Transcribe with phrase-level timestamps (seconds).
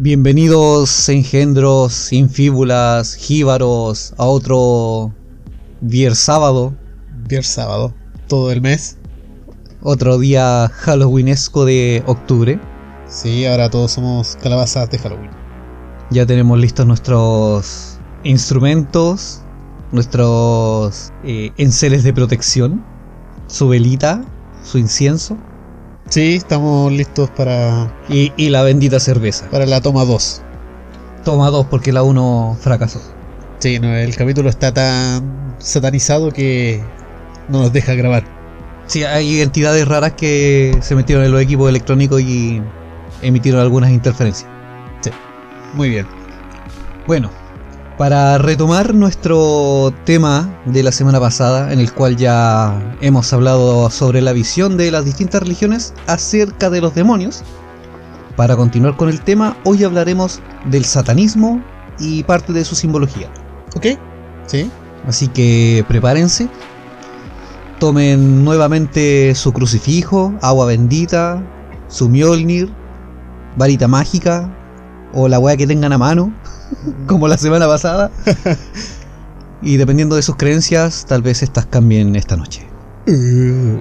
[0.00, 5.12] Bienvenidos engendros, infíbulas, jíbaros a otro
[5.80, 6.72] viernes sábado,
[7.28, 7.92] Viernes sábado,
[8.28, 8.96] todo el mes.
[9.82, 12.60] otro día halloweenesco de octubre.
[13.08, 15.32] Sí, ahora todos somos calabazas de Halloween.
[16.10, 19.42] Ya tenemos listos nuestros instrumentos,
[19.90, 22.84] nuestros eh, enseres de protección,
[23.48, 24.24] su velita,
[24.62, 25.36] su incienso
[26.08, 29.48] Sí, estamos listos para, y, y la bendita cerveza.
[29.50, 30.42] para la toma 2.
[31.24, 33.00] Toma dos porque la uno fracasó.
[33.58, 36.80] Sí, no, el capítulo está tan satanizado que
[37.48, 38.24] no nos deja grabar.
[38.86, 42.62] Sí, hay entidades raras que se metieron en los equipos electrónicos y
[43.20, 44.48] emitieron algunas interferencias.
[45.74, 46.06] Muy bien.
[47.06, 47.30] Bueno,
[47.98, 54.22] para retomar nuestro tema de la semana pasada, en el cual ya hemos hablado sobre
[54.22, 57.42] la visión de las distintas religiones acerca de los demonios,
[58.36, 61.60] para continuar con el tema, hoy hablaremos del satanismo
[61.98, 63.28] y parte de su simbología.
[63.74, 63.86] ¿Ok?
[64.46, 64.70] Sí.
[65.08, 66.48] Así que prepárense,
[67.80, 71.42] tomen nuevamente su crucifijo, agua bendita,
[71.88, 72.72] su Mjolnir,
[73.56, 74.54] varita mágica
[75.12, 76.32] o la weá que tengan a mano,
[77.06, 78.10] como la semana pasada.
[79.62, 82.66] y dependiendo de sus creencias, tal vez estas cambien esta noche.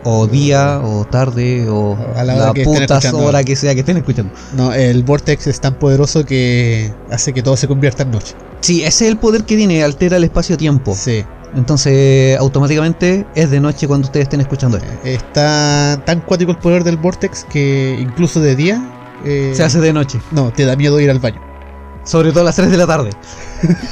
[0.05, 3.81] O día, o tarde, o A la la, hora que puta hora que sea que
[3.81, 4.31] estén escuchando.
[4.55, 8.35] No, el Vortex es tan poderoso que hace que todo se convierta en noche.
[8.61, 10.95] Sí, ese es el poder que tiene, altera el espacio-tiempo.
[10.95, 11.25] Sí.
[11.55, 14.89] Entonces, automáticamente es de noche cuando ustedes estén escuchando esto.
[15.03, 18.81] Está tan cuático el poder del Vortex que incluso de día...
[19.25, 20.19] eh, Se hace de noche.
[20.31, 21.41] No, te da miedo ir al baño.
[22.07, 23.09] Sobre todo a las 3 de la tarde.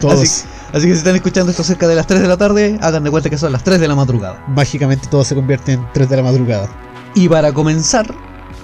[0.00, 0.22] Todos.
[0.22, 3.04] Así, así que si están escuchando esto cerca de las 3 de la tarde, hagan
[3.04, 4.42] de cuenta que son las 3 de la madrugada.
[4.48, 6.70] Mágicamente todo se convierte en 3 de la madrugada.
[7.14, 8.06] Y para comenzar,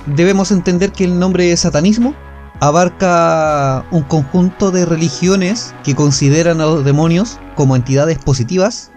[0.06, 2.14] debemos entender que el nombre de satanismo
[2.60, 8.90] abarca un conjunto de religiones que consideran a los demonios como entidades positivas,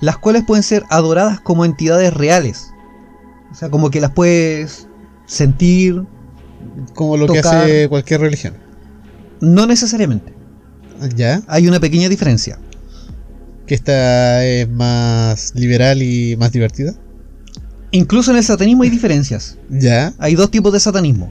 [0.00, 2.74] las cuales pueden ser adoradas como entidades reales.
[3.52, 4.88] O sea, como que las puedes
[5.26, 6.04] sentir,
[6.94, 8.54] Como lo que hace cualquier religión.
[9.40, 10.32] no necesariamente.
[11.14, 11.42] ¿Ya?
[11.46, 12.58] Hay una pequeña diferencia.
[13.66, 16.94] Que esta es más liberal y más divertida.
[17.92, 19.58] Incluso en el satanismo hay diferencias.
[19.70, 20.12] ¿Ya?
[20.18, 21.30] Hay dos tipos de satanismo.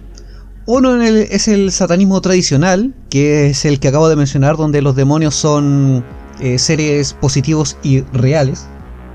[0.65, 4.81] Uno en el- es el satanismo tradicional, que es el que acabo de mencionar, donde
[4.81, 6.03] los demonios son
[6.39, 8.65] eh, seres positivos y reales.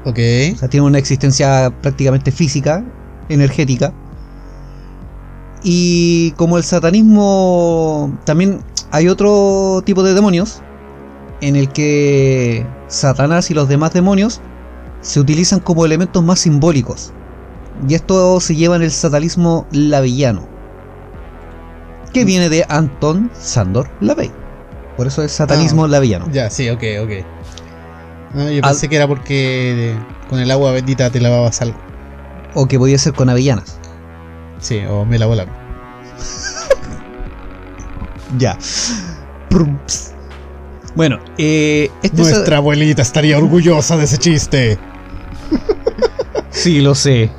[0.05, 0.19] Ok.
[0.55, 2.85] O sea, tienen una existencia prácticamente física,
[3.29, 3.95] energética.
[5.65, 10.61] Y como el satanismo, también hay otro tipo de demonios,
[11.41, 14.41] en el que Satanás y los demás demonios
[15.01, 17.13] se utilizan como elementos más simbólicos.
[17.89, 20.47] Y esto se lleva en el satanismo lavillano,
[22.13, 24.31] que viene de Anton Sandor Lavey.
[24.97, 26.29] Por eso es satanismo Ah, lavillano.
[26.31, 27.11] Ya, sí, ok, ok.
[28.35, 29.97] No, yo Al- pensé que era porque
[30.29, 31.79] con el agua bendita te lavabas algo.
[32.55, 33.79] O que podía ser con avellanas.
[34.63, 35.27] Sí, o me la
[38.39, 38.57] Ya.
[39.51, 40.13] Prumps.
[40.95, 44.79] Bueno, eh, este Nuestra abuelita estaría orgullosa de ese chiste.
[46.51, 47.31] Sí, lo sé.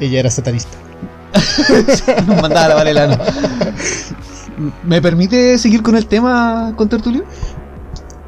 [0.00, 0.76] Ella era satanista.
[2.26, 3.18] Nos mandaba la valelana.
[4.84, 7.24] ¿Me permite seguir con el tema, con Tertulio?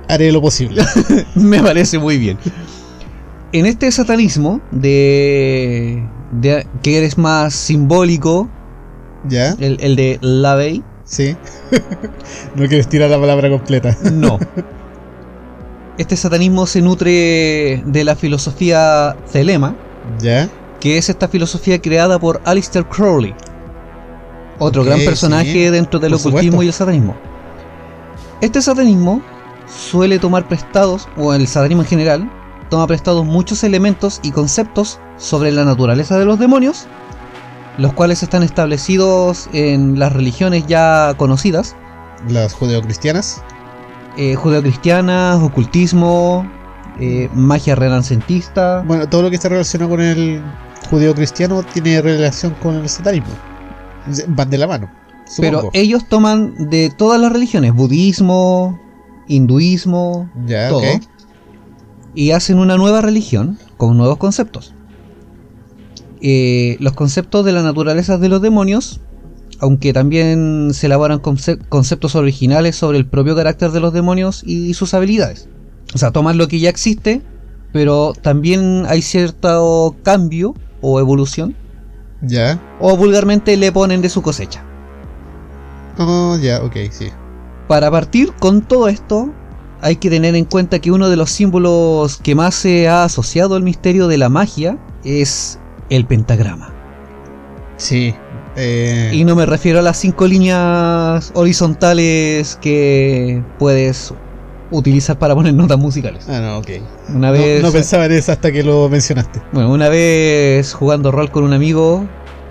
[0.08, 0.84] Haré lo posible.
[1.34, 2.38] Me parece muy bien.
[3.52, 6.04] En este satanismo de,
[6.40, 8.48] de que eres más simbólico,
[9.28, 9.50] ¿Ya?
[9.58, 11.36] el, el de Lavey, Sí.
[12.54, 13.94] no quieres tirar la palabra completa.
[14.12, 14.38] no.
[15.98, 19.76] Este satanismo se nutre de la filosofía Zelema,
[20.18, 20.48] ¿Ya?
[20.80, 23.34] que es esta filosofía creada por Aleister Crowley,
[24.58, 26.62] otro gran personaje sí, dentro del por ocultismo supuesto.
[26.62, 27.14] y el satanismo.
[28.40, 29.22] Este satanismo
[29.68, 32.30] suele tomar prestados, o el satanismo en general,
[32.74, 36.88] toma prestados muchos elementos y conceptos sobre la naturaleza de los demonios,
[37.78, 41.76] los cuales están establecidos en las religiones ya conocidas,
[42.28, 43.40] Las judeocristianas.
[44.16, 46.50] eh, judeocristianas, ocultismo,
[46.98, 48.82] eh, magia renacentista.
[48.84, 50.42] Bueno, todo lo que está relacionado con el
[50.90, 53.30] judío cristiano tiene relación con el satanismo.
[54.26, 54.90] Van de la mano.
[55.38, 58.80] Pero ellos toman de todas las religiones, budismo,
[59.28, 60.82] hinduismo, ya, todo.
[62.14, 64.74] Y hacen una nueva religión con nuevos conceptos.
[66.20, 69.00] Eh, los conceptos de la naturaleza de los demonios,
[69.60, 74.74] aunque también se elaboran conce- conceptos originales sobre el propio carácter de los demonios y
[74.74, 75.48] sus habilidades.
[75.94, 77.22] O sea, toman lo que ya existe,
[77.72, 81.54] pero también hay cierto cambio o evolución,
[82.22, 82.60] Ya.
[82.80, 84.62] o vulgarmente le ponen de su cosecha.
[85.98, 87.08] Oh, ya, ok, sí.
[87.68, 89.30] Para partir con todo esto,
[89.84, 93.54] hay que tener en cuenta que uno de los símbolos que más se ha asociado
[93.54, 95.58] al misterio de la magia es
[95.90, 96.72] el pentagrama.
[97.76, 98.14] Sí.
[98.56, 104.14] eh, Y no me refiero a las cinco líneas horizontales que puedes
[104.70, 106.24] utilizar para poner notas musicales.
[106.30, 106.68] Ah, no, ok.
[107.10, 109.42] Una No, vez, no pensaba en eso hasta que lo mencionaste.
[109.52, 112.06] bueno, una vez jugando rol con un amigo,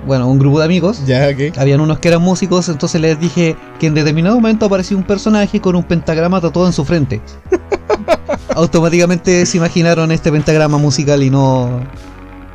[0.06, 1.58] bueno, un grupo de amigos, Ya, ok.
[1.58, 5.60] habían unos que eran músicos, entonces les dije que en determinado momento apareció un personaje
[5.62, 7.22] con un pentagrama tatuado en su frente.
[8.56, 11.82] Automáticamente se imaginaron este pentagrama musical y no,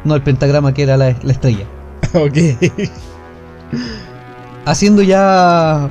[0.05, 1.65] no el pentagrama que era la, la estrella.
[2.15, 2.37] ok.
[4.65, 5.91] Haciendo ya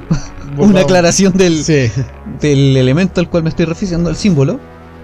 [0.58, 1.92] una aclaración del, Sí.
[2.40, 4.60] del elemento al cual me estoy refiriendo, el símbolo.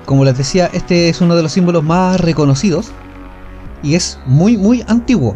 [0.06, 2.92] Como les decía, este es uno de los símbolos más reconocidos
[3.82, 5.36] y es muy, muy antiguo.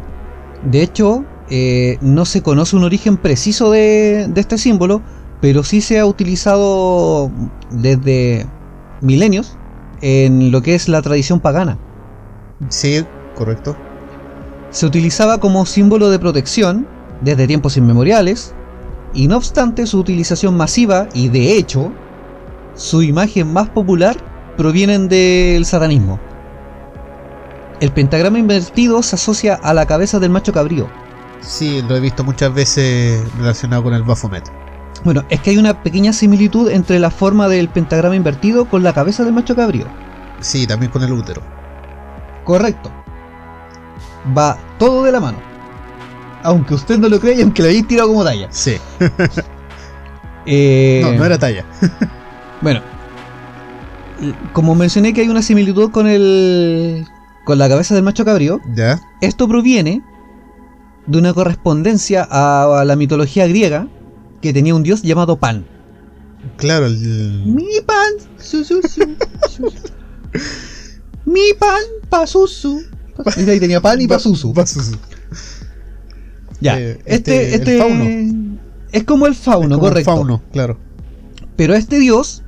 [0.63, 5.01] De hecho, eh, no se conoce un origen preciso de, de este símbolo,
[5.41, 7.31] pero sí se ha utilizado
[7.69, 8.47] desde
[9.01, 9.57] milenios
[10.01, 11.77] en lo que es la tradición pagana.
[12.69, 13.05] Sí,
[13.35, 13.75] correcto.
[14.71, 16.87] Se utilizaba como símbolo de protección
[17.21, 18.53] desde tiempos inmemoriales,
[19.13, 21.91] y no obstante su utilización masiva y de hecho
[22.75, 24.15] su imagen más popular
[24.55, 26.19] provienen del satanismo.
[27.79, 30.87] El pentagrama invertido se asocia a la cabeza del macho cabrío.
[31.41, 34.43] Sí, lo he visto muchas veces relacionado con el Baphomet.
[35.03, 38.93] Bueno, es que hay una pequeña similitud entre la forma del pentagrama invertido con la
[38.93, 39.85] cabeza del macho cabrío.
[40.39, 41.41] Sí, también con el útero.
[42.43, 42.91] Correcto.
[44.35, 45.37] Va todo de la mano.
[46.43, 48.47] Aunque usted no lo crea y aunque lo hayáis tirado como talla.
[48.51, 48.77] Sí.
[50.49, 51.65] Eh, No, no era talla.
[52.61, 52.81] Bueno,
[54.53, 57.05] como mencioné que hay una similitud con el
[57.47, 58.99] con la cabeza del macho cabrío, Ya.
[59.21, 60.03] esto proviene
[61.05, 63.87] de una correspondencia a, la mitología griega
[64.41, 65.65] que tenía un dios llamado Pan.
[66.57, 67.43] Claro, el.
[67.45, 69.15] Mi pan, su, su, su,
[69.49, 69.73] su.
[71.23, 71.79] Mi pan,
[72.09, 72.81] pasusu.
[73.37, 74.53] Y ahí tenía pan y pasusu.
[74.53, 74.97] Pasusu.
[76.59, 78.57] Ya, Eh, este, este, este, el fauno.
[78.91, 80.11] es como el fauno, Como el correcto.
[80.11, 80.77] Fauno, claro.
[81.55, 82.43] Pero este dios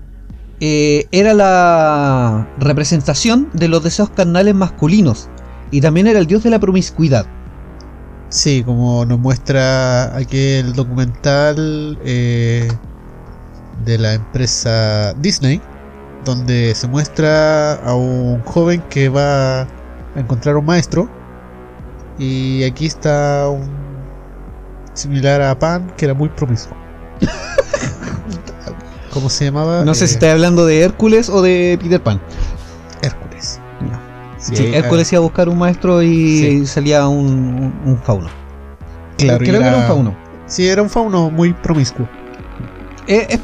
[0.59, 5.29] eh, era la representación de los deseos carnales masculinos
[5.71, 7.25] y también era el dios de la promiscuidad.
[8.29, 12.67] Sí, como nos muestra aquel documental eh,
[13.85, 15.61] de la empresa Disney,
[16.25, 19.67] donde se muestra a un joven que va a
[20.15, 21.09] encontrar un maestro.
[22.19, 23.69] Y aquí está un
[24.93, 26.77] similar a Pan, que era muy promiscuo.
[29.13, 29.83] ¿Cómo se llamaba?
[29.83, 32.19] No sé si Eh, está hablando de Hércules o de Peter Pan.
[33.01, 33.59] Hércules.
[34.37, 36.65] Sí, Sí, Hércules iba a buscar un maestro y Sí.
[36.65, 38.29] salía un, un- un fauno.
[39.17, 40.15] Claro, Creo que era un fauno.
[40.45, 42.07] Sí, era un fauno muy promiscuo.
[43.07, 43.39] Eh, eh,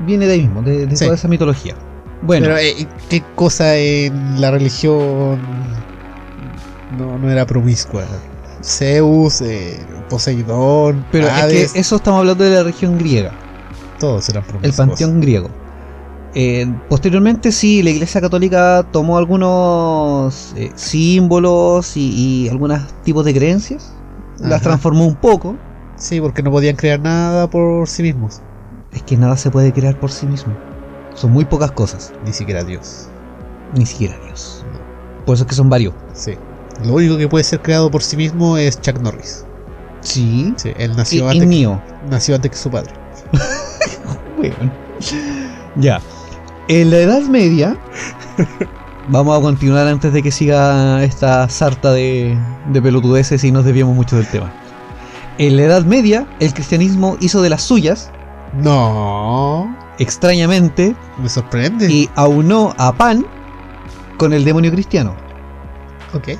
[0.00, 1.74] viene de ahí mismo, de, toda esa mitología.
[2.22, 5.38] Bueno, Pero, ¿qué cosa en la religión
[6.98, 8.04] no, no era promiscua?
[8.64, 9.42] Zeus,
[10.08, 13.32] Poseidón, pero Hades, es que eso estamos hablando de la región griega.
[13.98, 15.48] Todos eran el panteón griego.
[16.34, 23.34] Eh, posteriormente sí, la Iglesia Católica tomó algunos eh, símbolos y, y algunos tipos de
[23.34, 23.92] creencias,
[24.38, 25.56] las transformó un poco.
[25.96, 28.40] Sí, porque no podían crear nada por sí mismos,
[28.92, 30.52] Es que nada se puede crear por sí mismo.
[31.14, 33.08] Son muy pocas cosas, ni siquiera Dios.
[33.74, 34.64] ni siquiera Dios.
[35.26, 35.94] Por eso es que son varios.
[36.12, 36.34] Sí.
[36.84, 39.44] Lo único que puede ser creado por sí mismo es Chuck Norris.
[40.00, 40.54] Sí.
[40.56, 41.82] Sí, él Y, nació, y antes, que, Neo.
[42.08, 42.92] nació antes que su padre.
[44.38, 44.72] Weón.
[45.76, 46.00] Ya.
[46.68, 47.76] En la Edad Media.
[49.08, 52.36] Vamos a continuar antes de que siga esta sarta de,
[52.70, 54.52] de pelotudeces y nos desviamos mucho del tema.
[55.38, 58.10] En la Edad Media, el cristianismo hizo de las suyas,
[58.62, 61.90] No, extrañamente, me sorprende.
[61.90, 63.24] y aunó a Pan
[64.18, 65.14] con el demonio cristiano.
[66.12, 66.30] Ok.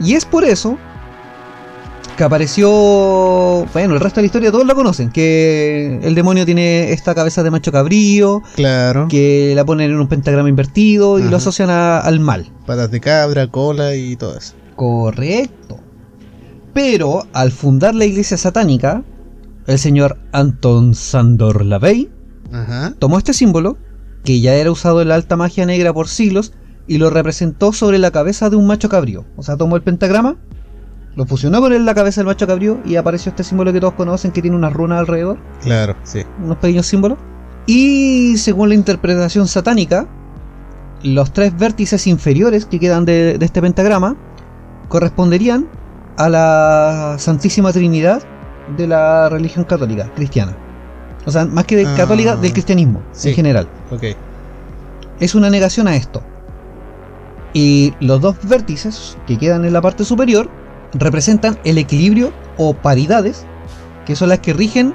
[0.00, 0.76] Y es por eso,
[2.20, 2.68] que apareció,
[3.72, 7.42] bueno, el resto de la historia todos la conocen, que el demonio tiene esta cabeza
[7.42, 9.08] de macho cabrío, Claro.
[9.08, 12.52] que la ponen en un pentagrama invertido y lo asocian a- al mal.
[12.66, 14.52] Patas de cabra, cola y todo eso.
[14.76, 15.78] Correcto.
[16.74, 19.02] Pero al fundar la iglesia satánica,
[19.66, 22.10] el señor Anton Sandor Lavey
[22.52, 22.92] Ajá.
[22.98, 23.78] tomó este símbolo,
[24.24, 26.52] que ya era usado en la alta magia negra por siglos,
[26.86, 29.24] y lo representó sobre la cabeza de un macho cabrío.
[29.36, 30.36] O sea, tomó el pentagrama,
[31.20, 34.30] lo fusionó con la cabeza del macho cabrío y apareció este símbolo que todos conocen
[34.32, 36.22] que tiene una runa alrededor, Claro, sí.
[36.42, 37.18] unos pequeños símbolos.
[37.66, 40.06] Y según la interpretación satánica,
[41.02, 44.16] los tres vértices inferiores que quedan de, de este pentagrama
[44.88, 45.68] corresponderían
[46.16, 48.22] a la Santísima Trinidad
[48.78, 50.56] de la religión católica, cristiana.
[51.26, 51.94] O sea, más que de Ah.
[51.98, 53.28] católica, del cristianismo Sí.
[53.28, 53.68] en general.
[53.90, 54.04] Ok.
[55.20, 56.22] Es una negación a esto.
[57.52, 60.48] Y los dos vértices que quedan en la parte superior
[60.94, 63.44] representan el equilibrio o paridades,
[64.06, 64.94] que son las que rigen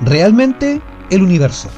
[0.00, 1.68] realmente el universo.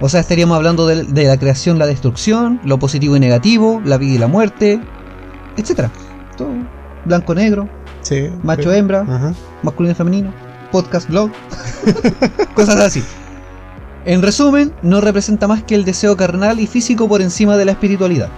[0.00, 3.98] O sea, estaríamos hablando de, de la creación, la destrucción, lo positivo y negativo, la
[3.98, 4.80] vida y la muerte,
[5.56, 5.88] etc.
[6.36, 6.50] Todo
[7.04, 7.68] blanco negro,
[8.02, 8.30] Sí.
[8.44, 8.76] macho ok.
[8.76, 9.32] hembra, Ajá.
[9.62, 10.32] masculino y femenino,
[10.70, 11.30] podcast blog,
[12.54, 13.02] cosas así.
[14.04, 17.72] En resumen, no representa más que el deseo carnal y físico por encima de la
[17.72, 18.28] espiritualidad.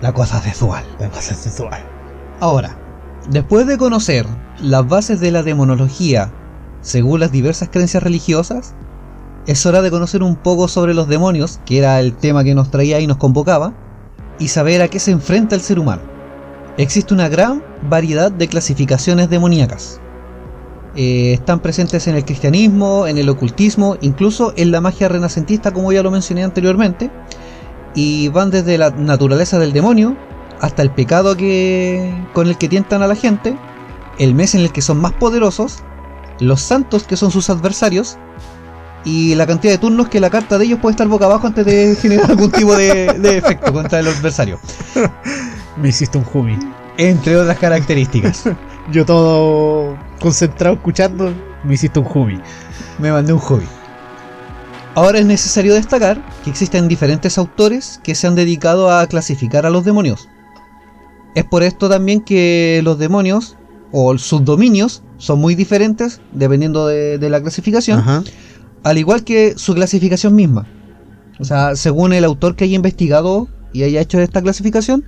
[0.00, 0.84] La cosa sexual.
[2.40, 2.76] Ahora,
[3.30, 4.26] después de conocer
[4.60, 6.32] las bases de la demonología
[6.84, 8.74] según las diversas creencias religiosas,
[9.46, 12.70] es hora de conocer un poco sobre los demonios, que era el tema que nos
[12.70, 13.72] traía y nos convocaba,
[14.38, 16.02] y saber a qué se enfrenta el ser humano.
[16.76, 20.00] Existe una gran variedad de clasificaciones demoníacas.
[20.96, 25.92] Eh, están presentes en el cristianismo, en el ocultismo, incluso en la magia renacentista, como
[25.92, 27.10] ya lo mencioné anteriormente,
[27.94, 30.16] y van desde la naturaleza del demonio
[30.60, 33.56] hasta el pecado que con el que tientan a la gente,
[34.18, 35.82] el mes en el que son más poderosos,
[36.40, 38.16] los santos que son sus adversarios
[39.04, 41.66] y la cantidad de turnos que la carta de ellos puede estar boca abajo antes
[41.66, 44.58] de generar algún tipo de, de efecto contra el adversario,
[45.76, 46.58] Me hiciste un humi.
[46.96, 48.44] entre otras características.
[48.92, 51.32] Yo todo concentrado escuchando,
[51.64, 52.40] me hiciste un humi.
[52.98, 53.66] Me mandé un hobby.
[54.96, 59.70] Ahora es necesario destacar que existen diferentes autores que se han dedicado a clasificar a
[59.70, 60.28] los demonios.
[61.34, 63.56] Es por esto también que los demonios
[63.90, 68.22] o sus dominios son muy diferentes dependiendo de, de la clasificación, Ajá.
[68.84, 70.64] al igual que su clasificación misma.
[71.40, 75.04] O sea, según el autor que haya investigado y haya hecho esta clasificación,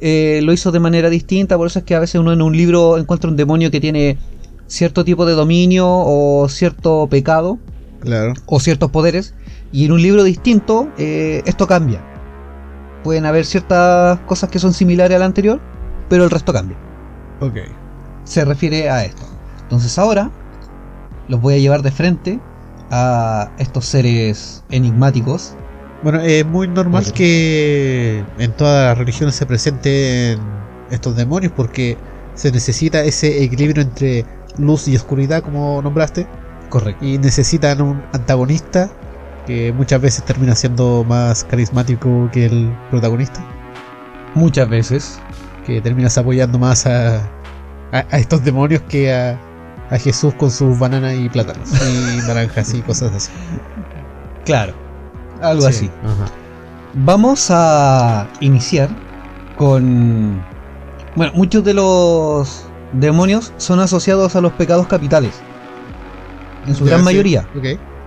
[0.00, 2.56] eh, lo hizo de manera distinta, por eso es que a veces uno en un
[2.56, 4.18] libro encuentra un demonio que tiene
[4.66, 7.58] cierto tipo de dominio o cierto pecado
[8.00, 8.34] Claro.
[8.46, 9.34] o ciertos poderes
[9.72, 12.00] y en un libro distinto eh, esto cambia.
[13.02, 15.60] Pueden haber ciertas cosas que son similares al anterior,
[16.08, 16.76] pero el resto cambia.
[17.40, 17.56] Ok.
[18.24, 19.22] Se refiere a esto.
[19.62, 20.30] Entonces ahora
[21.28, 22.40] los voy a llevar de frente
[22.90, 25.54] a estos seres enigmáticos.
[26.02, 30.38] Bueno, es muy normal que en todas las religiones se presenten
[30.90, 31.96] estos demonios porque
[32.34, 34.24] se necesita ese equilibrio entre
[34.58, 36.26] luz y oscuridad, como nombraste,
[36.68, 37.04] Correcto.
[37.04, 38.90] y necesitan un antagonista
[39.46, 43.40] que muchas veces termina siendo más carismático que el protagonista,
[44.34, 45.20] Muchas veces.
[45.66, 49.38] que terminas apoyando más a, a- a estos demonios que a,
[49.90, 53.30] a Jesús con sus bananas y plátanos y naranjas y cosas así.
[54.44, 54.74] Claro.
[55.40, 55.90] Algo Sí, así.
[56.04, 56.26] ajá.
[56.94, 58.88] Vamos a iniciar
[59.56, 60.42] con...
[61.16, 65.32] Bueno, muchos de los demonios son asociados a los pecados capitales.
[66.68, 67.48] En su gran mayoría.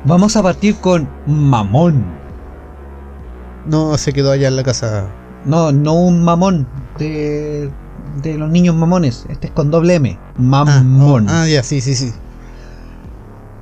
[0.05, 2.05] Vamos a partir con Mamón.
[3.65, 5.07] No se quedó allá en la casa.
[5.45, 6.67] No, no un mamón
[6.99, 7.71] de,
[8.21, 9.25] de los niños mamones.
[9.29, 10.19] Este es con doble M.
[10.37, 11.27] Mamón.
[11.29, 12.13] Ah, ya, sí, sí, sí.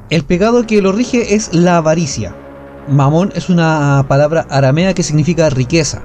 [0.09, 2.35] El pecado que lo rige es la avaricia.
[2.89, 6.01] Mamón es una palabra aramea que significa riqueza.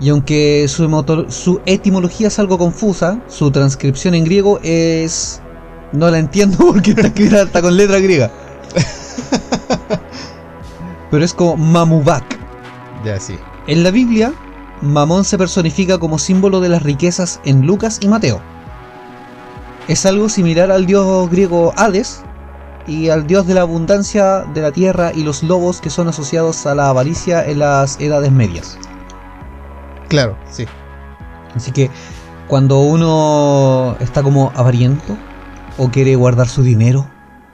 [0.00, 5.40] Y aunque su, su etimología es algo confusa, su transcripción en griego es...
[5.92, 8.30] No la entiendo porque está escrita hasta con letra griega.
[11.10, 12.38] Pero es como Mamubak.
[13.04, 13.38] Ya, sí.
[13.66, 14.32] En la Biblia,
[14.80, 18.40] Mamón se personifica como símbolo de las riquezas en Lucas y Mateo.
[19.88, 22.22] Es algo similar al dios griego Hades
[22.86, 26.66] y al dios de la abundancia de la tierra y los lobos que son asociados
[26.66, 28.78] a la avaricia en las edades medias.
[30.08, 30.66] Claro, sí.
[31.54, 31.90] Así que
[32.48, 35.16] cuando uno está como avariento
[35.78, 37.08] o quiere guardar su dinero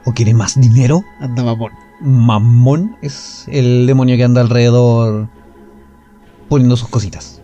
[0.05, 1.73] o quiere más dinero, Anda mamón.
[2.01, 5.29] Mamón es el demonio que anda alrededor
[6.49, 7.41] poniendo sus cositas.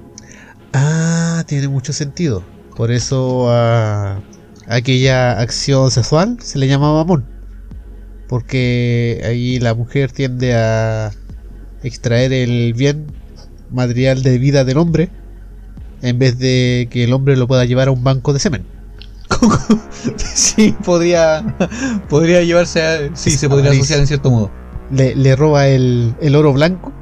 [0.73, 2.43] Ah, tiene mucho sentido.
[2.77, 4.21] Por eso a
[4.67, 7.25] aquella acción sexual se le llama mamón.
[8.29, 11.13] Porque ahí la mujer tiende a
[11.83, 13.07] extraer el bien
[13.71, 15.11] material de vida del hombre
[16.03, 18.78] en vez de que el hombre lo pueda llevar a un banco de semen.
[20.17, 21.45] sí, podría,
[22.09, 23.17] podría llevarse a...
[23.17, 24.51] Sí, se podría asociar en cierto modo.
[24.91, 26.93] Le, le roba el, el oro blanco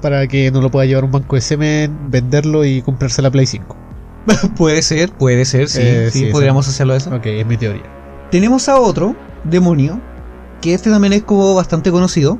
[0.00, 3.46] para que no lo pueda llevar un banco de semen, venderlo y comprarse la Play
[3.46, 3.76] 5.
[4.56, 5.80] puede ser, puede ser, sí.
[5.82, 7.14] Eh, sí, sí, podríamos a eso.
[7.14, 7.82] Ok, es mi teoría.
[8.30, 10.00] Tenemos a otro demonio,
[10.60, 12.38] que este también es como bastante conocido,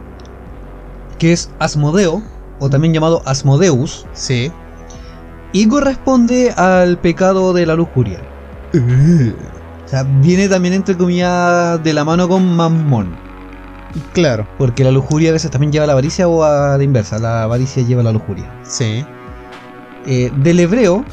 [1.19, 2.23] que es Asmodeo,
[2.59, 4.53] o también llamado Asmodeus, Sí.
[5.53, 8.21] y corresponde al pecado de la lujuria.
[8.73, 13.17] O sea, viene también entre comillas de la mano con Mammón,
[14.12, 17.19] Claro, porque la lujuria a veces también lleva a la avaricia o a la inversa,
[17.19, 18.50] la avaricia lleva a la lujuria.
[18.62, 19.05] sí.
[20.07, 21.05] Eh, del hebreo,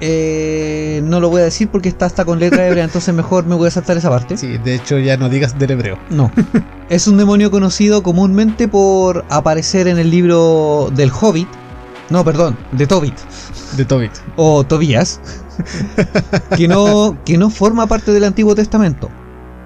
[0.00, 3.54] eh, no lo voy a decir porque está hasta con letra hebrea, entonces mejor me
[3.54, 4.36] voy a saltar esa parte.
[4.36, 5.96] Sí, de hecho ya no digas del hebreo.
[6.10, 6.32] No.
[6.88, 11.48] es un demonio conocido comúnmente por aparecer en el libro del Hobbit.
[12.08, 13.14] No, perdón, de Tobit.
[13.76, 14.12] De Tobit.
[14.34, 15.20] O Tobías.
[16.56, 19.08] Que, no, que no forma parte del Antiguo Testamento.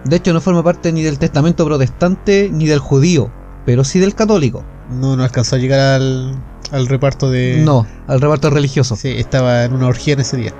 [0.04, 3.30] De hecho, no forma parte ni del Testamento protestante ni del judío,
[3.64, 4.64] pero sí del católico.
[4.90, 6.36] No, no alcanzó a llegar al,
[6.70, 7.62] al reparto de...
[7.64, 8.96] No, al reparto religioso.
[8.96, 10.52] Sí, estaba en una orgía en ese día.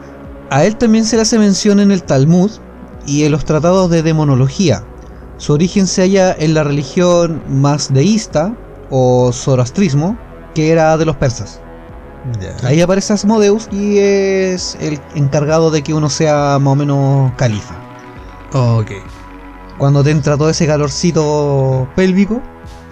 [0.51, 2.51] A él también se le hace mención en el Talmud
[3.07, 4.83] y en los tratados de demonología.
[5.37, 8.57] Su origen se halla en la religión masdeísta
[8.91, 10.17] o zoroastrismo,
[10.55, 11.61] que era de los persas.
[12.63, 17.75] Ahí aparece Asmodeus y es el encargado de que uno sea más o menos califa.
[18.53, 18.93] Ok,
[19.79, 22.41] Cuando te entra todo ese calorcito pélvico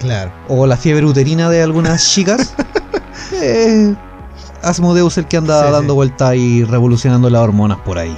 [0.01, 0.31] claro.
[0.49, 2.55] o la fiebre uterina de algunas chicas,
[3.33, 3.95] eh,
[4.63, 5.73] Asmodeus el que anda Sí, sí.
[5.73, 8.17] dando vuelta y revolucionando las hormonas por ahí.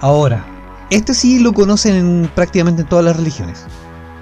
[0.00, 0.44] Ahora,
[0.90, 3.64] este sí lo conocen en prácticamente en todas las religiones.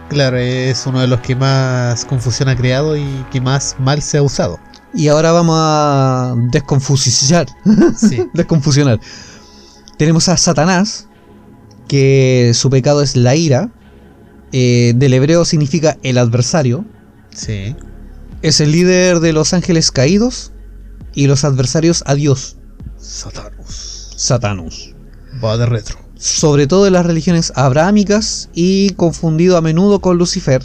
[0.09, 4.18] Claro, es uno de los que más confusión ha creado y que más mal se
[4.18, 4.61] ha usado.
[4.92, 7.47] Y ahora vamos a desconfusionar.
[7.97, 8.28] Sí.
[8.35, 9.00] desconfusionar.
[9.97, 11.08] Tenemos a Satanás,
[11.88, 13.71] que su pecado es la ira.
[14.52, 16.84] eh, del hebreo significa el adversario.
[17.34, 17.76] Sí.
[18.43, 20.52] Es el líder de los ángeles caídos
[21.15, 22.58] y los adversarios a Dios,
[22.99, 24.15] Satanus.
[24.17, 24.95] Satanus.
[25.43, 25.99] Va de retro.
[26.26, 30.63] Sobre todo en las religiones abrahámicas y confundido a menudo con Lucifer.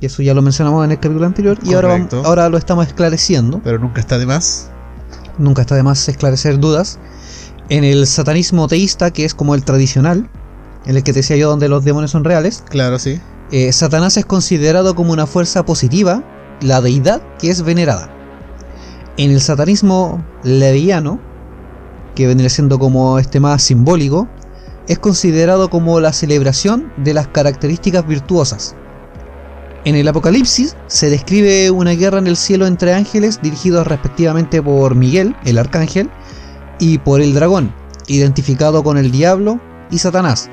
[0.00, 2.86] Y eso ya lo mencionamos en el capítulo anterior y ahora, vamos- ahora lo estamos
[2.86, 3.60] esclareciendo.
[3.62, 4.70] Pero nunca está de más.
[5.36, 6.98] Nunca está de más esclarecer dudas.
[7.68, 10.30] En el satanismo teísta, que es como el tradicional,
[10.86, 13.20] en el que te decía yo donde los demonios son reales, Claro, sí.
[13.52, 16.24] eh, Satanás es considerado como una fuerza positiva,
[16.62, 18.08] la deidad que es venerada.
[19.18, 21.20] En el satanismo leviano,
[22.14, 24.26] que vendría siendo como este más simbólico,
[24.88, 28.76] es considerado como la celebración de las características virtuosas.
[29.84, 34.94] En el Apocalipsis se describe una guerra en el cielo entre ángeles dirigidos respectivamente por
[34.96, 36.10] Miguel, el arcángel,
[36.78, 37.72] y por el dragón,
[38.06, 40.50] identificado con el diablo y Satanás,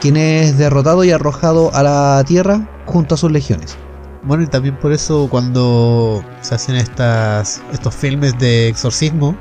[0.00, 3.76] quien es derrotado y arrojado a la tierra junto a sus legiones.
[4.24, 9.36] Bueno, y también por eso cuando se hacen estas, estos filmes de exorcismo,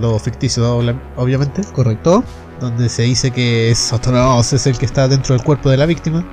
[0.00, 0.78] lo ficticio
[1.16, 2.22] obviamente, ¿Correcto?
[2.60, 6.24] Donde se dice que Satanás es el que está dentro del cuerpo de la víctima,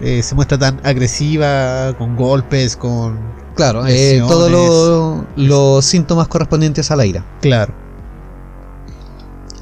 [0.00, 3.18] eh, se muestra tan agresiva, con golpes, con...
[3.56, 7.24] Claro, eh, todos lo- los síntomas correspondientes a la ira.
[7.40, 7.74] Claro.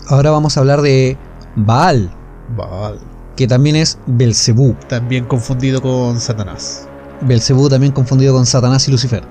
[0.09, 1.17] Ahora vamos a hablar de
[1.57, 2.11] Baal,
[2.57, 2.99] Baal.
[3.35, 4.75] que también es Belcebú.
[4.89, 6.87] También confundido con Satanás.
[7.23, 9.25] Belcebú también confundido con Satanás y Lucifer.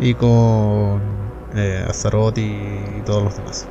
[0.00, 1.00] Y con
[1.54, 3.66] eh, Azaroth y todos los demás.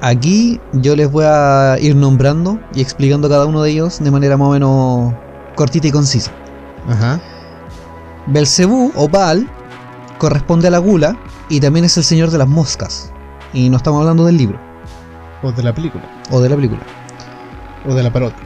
[0.00, 4.36] Aquí yo les voy a ir nombrando y explicando cada uno de ellos de manera
[4.36, 5.14] más o menos
[5.56, 6.30] cortita y concisa.
[6.88, 7.20] Ajá.
[8.28, 9.48] Belcebú o Baal
[10.18, 11.16] corresponde a la gula
[11.48, 13.12] y también es el señor de las moscas.
[13.52, 14.58] Y no estamos hablando del libro,
[15.42, 16.04] O de la película.
[16.30, 16.80] o de la película,
[17.88, 18.36] O de la parodia.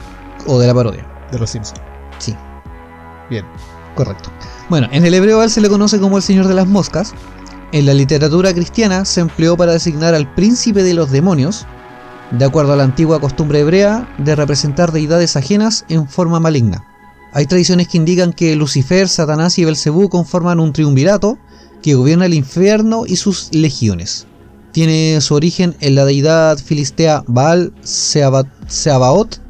[0.47, 1.05] o de la parodia.
[1.31, 1.81] De los Simpsons.
[2.19, 2.35] Sí,
[3.29, 3.45] Bien.
[3.95, 4.29] correcto.
[4.69, 7.13] Bueno, en el hebreo a él se le conoce como el señor de las moscas.
[7.73, 11.65] En la literatura cristiana se empleó para designar al príncipe de los demonios,
[12.29, 16.85] de acuerdo a la antigua costumbre hebrea de representar deidades ajenas en forma maligna.
[17.33, 21.39] Hay tradiciones que indican que Lucifer, Satanás y Belcebú conforman un triunvirato
[21.81, 24.27] que gobierna el infierno y sus legiones.
[24.71, 29.41] Tiene su origen en la deidad filistea Baal Seaba- Seabaot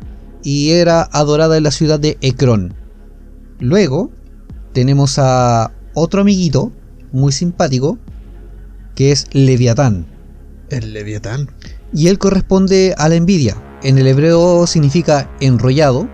[0.43, 2.73] y era adorada en la ciudad de Ecrón.
[3.59, 4.11] Luego
[4.71, 6.71] tenemos a otro amiguito
[7.11, 7.97] muy simpático
[8.95, 10.05] que es Leviatán.
[10.69, 11.49] El Leviatán.
[11.93, 13.55] y él corresponde a la envidia.
[13.83, 16.07] En el hebreo significa enrollado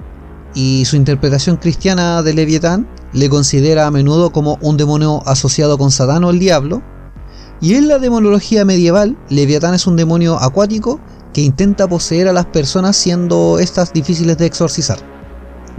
[0.54, 5.92] y su interpretación cristiana de Leviatán le considera a menudo como un demonio asociado con
[5.92, 6.82] Satán o el diablo.
[7.62, 11.00] Y en la demonología medieval, Leviatán es un demonio acuático
[11.34, 14.98] que intenta poseer a las personas siendo estas difíciles de exorcizar.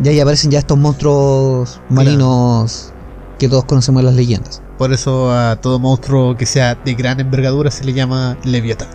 [0.02, 2.92] Y ahí aparecen ya estos monstruos marinos
[3.40, 4.62] que todos conocemos las leyendas.
[4.76, 8.90] Por eso a todo monstruo que sea de gran envergadura se le llama Leviatán.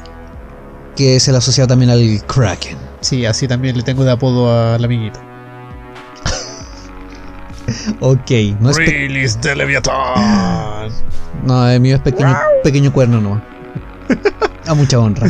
[0.95, 2.77] Que se le asocia también al Kraken.
[3.01, 5.19] Sí, así también le tengo de apodo al amiguito.
[7.99, 8.29] Ok,
[8.59, 10.91] no es, Release the Leviatán.
[11.43, 13.41] no, el mío es pequeño, pequeño cuerno no.
[14.67, 15.27] A mucha honra.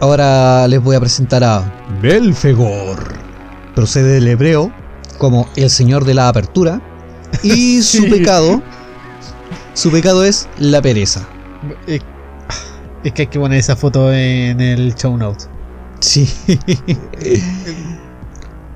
[0.00, 1.62] Ahora les voy a presentar a
[2.02, 3.14] Belfegor.
[3.74, 4.70] Procede del hebreo
[5.22, 6.80] como el señor de la apertura.
[7.44, 8.10] Y su Sí.
[8.10, 8.60] pecado.
[9.74, 11.26] Su pecado es la pereza.
[11.86, 12.00] Eh,
[13.04, 15.48] Es que hay que poner esa foto en el show notes.
[16.00, 16.28] Sí.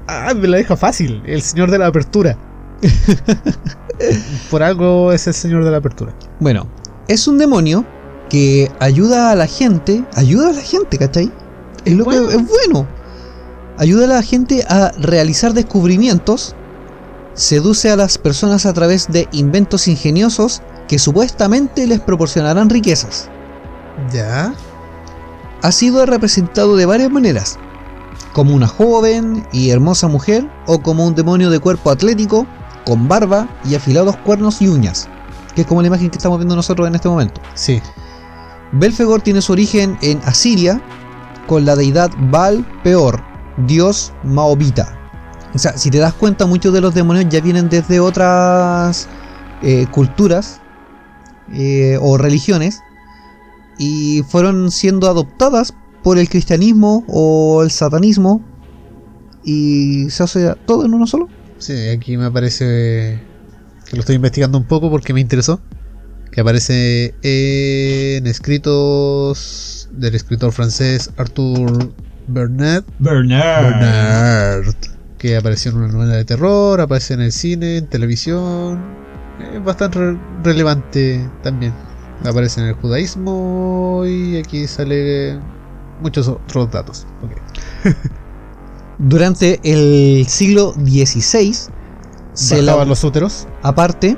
[0.08, 1.20] Ah, me la deja fácil.
[1.26, 2.36] El señor de la apertura.
[4.50, 6.14] Por algo es el señor de la apertura.
[6.38, 6.68] Bueno,
[7.08, 7.84] es un demonio
[8.30, 10.04] que ayuda a la gente.
[10.14, 11.32] Ayuda a la gente, ¿cachai?
[11.84, 12.28] Es lo Bueno.
[12.28, 12.86] que es bueno.
[13.78, 16.54] Ayuda a la gente a realizar descubrimientos.
[17.34, 23.28] Seduce a las personas a través de inventos ingeniosos que supuestamente les proporcionarán riquezas.
[24.12, 24.54] Ya.
[25.62, 27.58] Ha sido representado de varias maneras.
[28.32, 32.46] Como una joven y hermosa mujer o como un demonio de cuerpo atlético,
[32.86, 35.08] con barba y afilados cuernos y uñas.
[35.54, 37.40] Que es como la imagen que estamos viendo nosotros en este momento.
[37.54, 37.82] Sí.
[38.72, 40.80] Belfegor tiene su origen en Asiria
[41.46, 43.22] con la deidad Baal Peor,
[43.66, 44.98] dios maobita.
[45.54, 49.08] O sea, si te das cuenta, muchos de los demonios ya vienen desde otras
[49.62, 50.60] eh, culturas
[51.52, 52.80] eh, o religiones
[53.78, 58.42] y fueron siendo adoptadas por el cristianismo o el satanismo
[59.44, 61.28] y se hace todo en uno solo.
[61.58, 63.22] Sí, aquí me aparece
[63.88, 65.60] que lo estoy investigando un poco porque me interesó.
[66.30, 71.94] Que aparece en escritos del escritor francés Arthur
[72.28, 72.84] Bernard.
[72.98, 74.74] Bernard.
[75.18, 78.80] Que apareció en una novela de terror, aparece en el cine, en televisión.
[79.54, 81.72] Es bastante re- relevante también.
[82.24, 85.38] Aparece en el judaísmo y aquí sale
[86.00, 87.06] muchos otros datos.
[88.98, 91.54] Durante el siglo XVI
[92.32, 93.46] se ¿Bajaban elab- los úteros?
[93.62, 94.16] Aparte,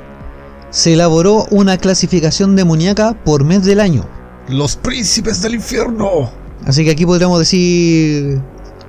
[0.69, 4.05] se elaboró una clasificación demoníaca por mes del año.
[4.47, 6.31] ¡Los príncipes del infierno!
[6.65, 8.39] Así que aquí podríamos decir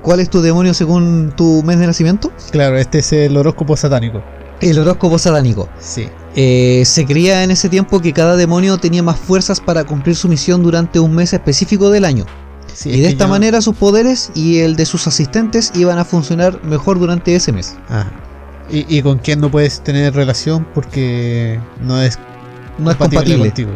[0.03, 2.33] cuál es tu demonio según tu mes de nacimiento.
[2.51, 4.23] Claro, este es el horóscopo satánico.
[4.61, 5.69] El horóscopo satánico.
[5.79, 6.09] Sí.
[6.37, 10.29] Eh, se creía en ese tiempo que cada demonio tenía más fuerzas para cumplir su
[10.29, 12.25] misión durante un mes específico del año.
[12.73, 16.63] sí y de esta manera sus poderes y el de sus asistentes iban a funcionar
[16.65, 17.77] mejor durante ese mes.
[18.71, 22.19] ¿Y, y con quién no puedes tener relación porque no es
[22.79, 23.39] No es compatible.
[23.39, 23.71] contigo.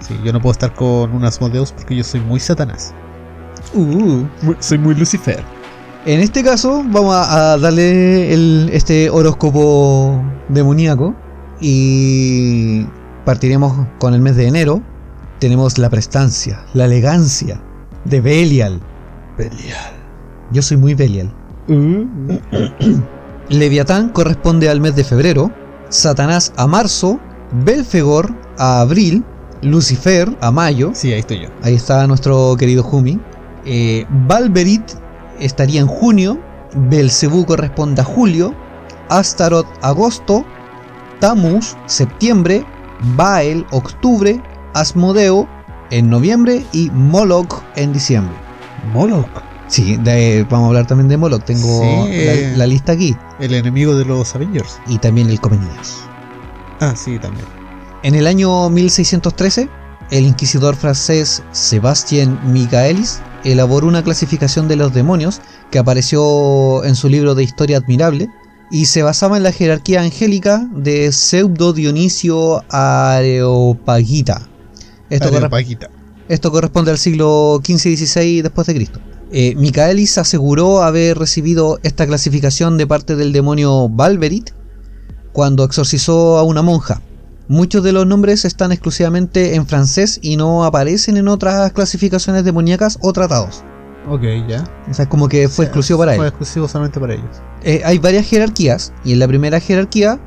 [0.00, 2.92] Sí, yo no puedo estar con un Asmodeus porque yo soy muy Satanás.
[3.74, 4.24] Uh.
[4.60, 5.42] Soy muy Lucifer.
[6.04, 11.14] En este caso, vamos a, darle el- este horóscopo demoníaco
[11.60, 12.84] y
[13.24, 14.80] partiremos con el mes de enero.
[15.40, 17.60] Tenemos la prestancia, la elegancia
[18.04, 18.80] de Belial.
[19.36, 19.92] Belial.
[20.52, 21.32] Yo soy muy Belial.
[23.48, 25.50] Leviatán corresponde al mes de febrero,
[25.88, 27.18] Satanás a marzo,
[27.64, 29.24] Belfegor a abril,
[29.62, 31.48] Lucifer a mayo, Sí, ahí estoy yo.
[31.62, 33.20] Ahí está nuestro querido Jumi.
[33.66, 34.82] Eh, Valverit
[35.40, 36.40] estaría en junio.
[36.74, 38.54] Belcebú corresponde a julio.
[39.08, 40.44] Astaroth agosto.
[41.20, 42.64] Tammuz septiembre.
[43.16, 44.40] Baal octubre.
[44.74, 45.48] Asmodeo
[45.90, 46.64] en noviembre.
[46.72, 48.34] Y Moloch en diciembre.
[48.92, 49.26] Moloch.
[49.68, 51.42] Sí, de- vamos a hablar también de Moloch.
[51.44, 53.16] Tengo Sí, la, la lista aquí.
[53.40, 54.78] El enemigo de los Avengers.
[54.86, 55.96] Y también el Come Niños.
[56.80, 57.44] Ah, sí, también.
[58.02, 59.68] En el año 1613,
[60.10, 63.20] el inquisidor francés Sébastien Michaelis
[63.52, 68.28] elaboró una clasificación de los demonios que apareció en su libro de historia admirable
[68.70, 74.42] y se basaba en la jerarquía angélica de Pseudo Dionisio Areopagita.
[75.10, 75.88] Esto, corre- Paquita.
[76.28, 79.00] esto corresponde al siglo XV y XVI después de Cristo.
[79.32, 84.50] Eh, Michaelis aseguró haber recibido esta clasificación de parte del demonio Valverit
[85.32, 87.02] cuando exorcizó a una monja.
[87.48, 92.98] Muchos de los nombres están exclusivamente en francés y no aparecen en otras clasificaciones demoníacas
[93.02, 93.62] o tratados.
[94.08, 94.64] Ok, ya.
[94.90, 96.18] O sea, es como que fue exclusivo para él.
[96.18, 97.42] Fue exclusivo solamente para ellos.
[97.62, 100.18] Eh, hay varias jerarquías y en la primera jerarquía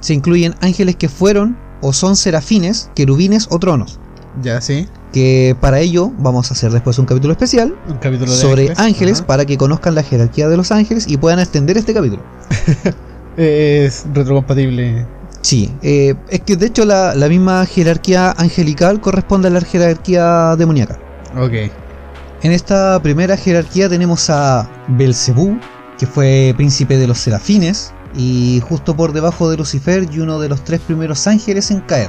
[0.00, 3.98] se incluyen ángeles que fueron o son serafines, querubines o tronos.
[4.42, 4.88] Ya, sí.
[5.12, 9.22] Que para ello vamos a hacer después un capítulo especial Un capítulo de sobre ángeles
[9.22, 12.22] para que conozcan la jerarquía de los ángeles y puedan extender este capítulo.
[13.36, 15.04] Es retrocompatible.
[15.44, 20.56] Sí, eh, es que de hecho la, la misma jerarquía angelical corresponde a la jerarquía
[20.56, 20.98] demoníaca.
[21.36, 21.52] Ok.
[22.42, 25.58] En esta primera jerarquía tenemos a Belcebú,
[25.98, 30.48] que fue príncipe de los serafines, y justo por debajo de Lucifer y uno de
[30.48, 32.08] los tres primeros ángeles en caer.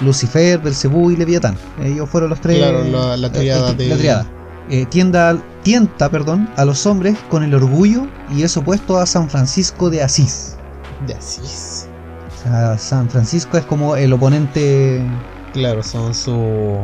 [0.00, 1.58] Lucifer, Belcebú y Leviatán.
[1.82, 2.56] Ellos fueron los tres.
[2.56, 4.26] Claro, la- la triada eh, de- la triada.
[4.70, 9.28] Eh, tienda- tienta perdón, a los hombres con el orgullo y es opuesto a San
[9.28, 10.56] Francisco de Asís.
[11.06, 11.42] Ya, sí.
[12.44, 15.04] Sea, San Francisco es como el oponente,
[15.52, 16.78] Claro, son su.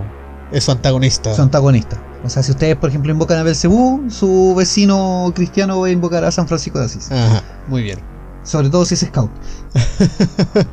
[0.52, 1.34] Es su antagonista.
[1.34, 2.00] su antagonista.
[2.24, 6.24] O sea, si ustedes, por ejemplo, invocan a Belcebú, su vecino cristiano va a invocar
[6.24, 7.10] a San Francisco de Asís.
[7.10, 7.98] Ajá, muy bien.
[8.42, 9.30] Sobre todo si es scout.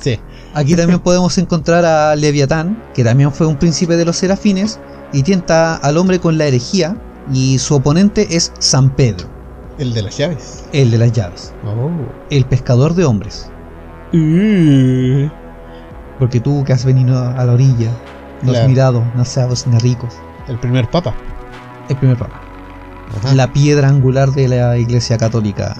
[0.00, 0.20] Sí.
[0.52, 4.78] Aquí también podemos encontrar a Leviatán, que también fue un príncipe de los serafines,
[5.14, 6.96] y tienta al hombre con la herejía,
[7.32, 9.28] y su oponente es San Pedro,
[9.78, 10.64] El de las llaves.
[10.74, 11.90] el de las llaves, Oh.
[12.30, 13.50] el pescador de hombres.
[14.14, 15.28] Uh.
[16.18, 17.90] Porque tú que has venido a la orilla,
[18.42, 20.14] no has mirado, no seas ni ricos.
[20.46, 21.14] El primer papa.
[21.88, 22.40] El primer papa.
[23.18, 23.34] Ajá.
[23.34, 25.74] La piedra angular de la iglesia católica.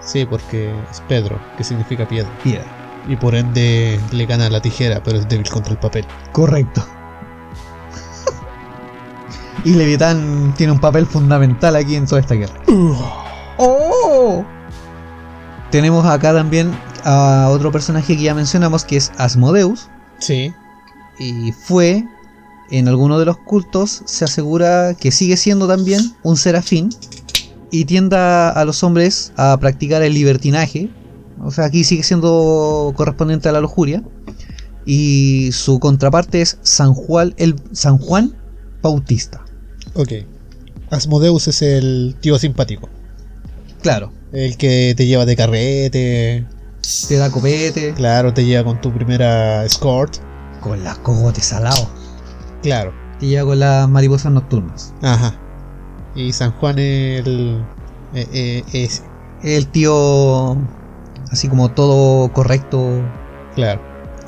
[0.00, 2.30] Sí, porque es Pedro, que significa piedra.
[2.42, 2.64] Piedra.
[3.06, 6.06] Y por ende le gana la tijera, pero es débil contra el papel.
[6.32, 6.82] Correcto.
[9.64, 12.54] y Leviatán tiene un papel fundamental aquí en toda esta guerra.
[13.58, 14.44] ¡Oh!
[15.70, 16.72] Tenemos acá también
[17.04, 19.88] a otro personaje que ya mencionamos que es Asmodeus.
[20.18, 20.52] Sí.
[21.18, 22.04] Y fue,
[22.70, 26.90] en alguno de los cultos, se asegura que sigue siendo también un serafín.
[27.70, 30.90] Y tienda a los hombres a practicar el libertinaje.
[31.42, 34.02] O sea, aquí sigue siendo correspondiente a la lujuria.
[34.86, 38.34] Y su contraparte es San Juan, el San Juan
[38.80, 39.44] Bautista.
[39.94, 40.12] Ok.
[40.90, 42.88] Asmodeus es el tío simpático.
[43.82, 46.46] Claro, El que te lleva de carrete.
[47.08, 50.16] Te da copete, Claro, te lleva con tu primera escort.
[50.60, 51.88] con las cogotes salados.
[52.62, 52.92] Claro.
[53.20, 54.92] Te lleva con las mariposas nocturnas.
[55.02, 55.34] Ajá.
[56.14, 57.62] Y San Juan el.
[58.14, 59.02] eh, eh, ese.
[59.42, 60.56] El tío,
[61.30, 63.02] así como todo correcto,
[63.54, 63.80] Claro.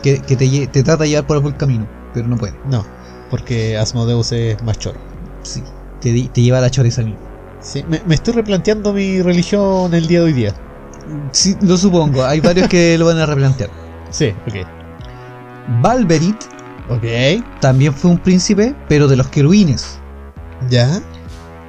[0.02, 2.54] que, que te, te trata de llevar por el buen camino, pero no puede.
[2.68, 2.84] No.
[3.30, 4.98] Porque Asmodeus es más choro.
[5.42, 5.62] Sí,
[6.00, 7.18] te, te lleva a la choriza mismo.
[7.60, 10.54] Sí, me, me estoy replanteando mi religión el día de hoy día.
[11.32, 13.70] Sí, lo supongo, hay varios que lo van a replantear.
[14.10, 14.66] Sí, ok.
[15.82, 16.36] Valverit
[16.88, 17.04] Ok.
[17.60, 19.98] también fue un príncipe, pero de los querubines.
[20.70, 21.00] Ya.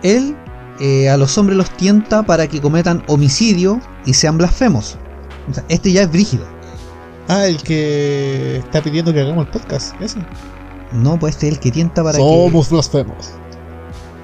[0.04, 0.36] Él
[0.80, 4.98] eh, a los hombres los tienta para que cometan homicidio y sean blasfemos.
[5.50, 6.46] O sea, este ya es brígido.
[7.28, 10.00] Ah, el que está pidiendo que hagamos el podcast.
[10.00, 10.20] Ese.
[10.92, 13.32] No, pues este es el que tienta para Somos blasfemos.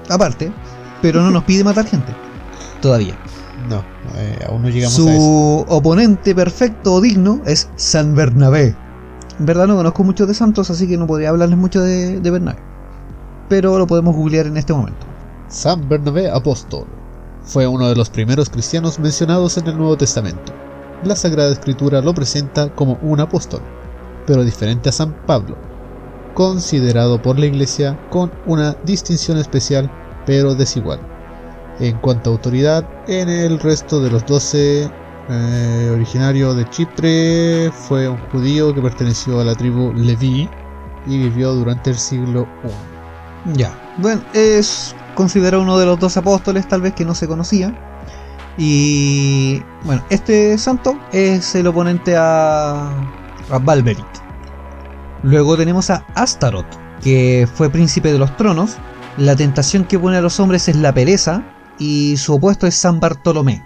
[0.06, 0.12] que.
[0.12, 0.52] Aparte,
[1.02, 2.12] pero no nos pide matar gente.
[2.80, 3.18] Todavía.
[3.68, 3.84] No,
[4.16, 5.20] eh, aún no llegamos a eso.
[5.20, 8.74] Su oponente perfecto o digno es San Bernabé.
[9.38, 12.30] En verdad no conozco mucho de santos, así que no podría hablarles mucho de, de
[12.30, 12.58] Bernabé.
[13.48, 15.06] Pero lo podemos googlear en este momento.
[15.48, 16.86] San Bernabé Apóstol
[17.42, 20.52] fue uno de los primeros cristianos mencionados en el Nuevo Testamento.
[21.04, 23.60] La Sagrada Escritura lo presenta como un apóstol,
[24.26, 25.56] pero diferente a San Pablo,
[26.32, 29.90] considerado por la Iglesia con una distinción especial
[30.24, 31.13] pero desigual.
[31.80, 34.90] En cuanto a autoridad, en el resto de los doce
[35.28, 40.48] eh, originario de Chipre fue un judío que perteneció a la tribu Leví
[41.06, 43.58] y vivió durante el siglo I.
[43.58, 43.76] Ya.
[43.98, 47.74] Bueno, es considerado uno de los dos apóstoles, tal vez que no se conocía.
[48.56, 52.88] Y bueno, este santo es el oponente a,
[53.50, 53.60] a.
[55.22, 56.66] Luego tenemos a Astaroth,
[57.02, 58.76] que fue príncipe de los tronos.
[59.16, 61.42] La tentación que pone a los hombres es la pereza.
[61.78, 63.62] Y su opuesto es San Bartolomé.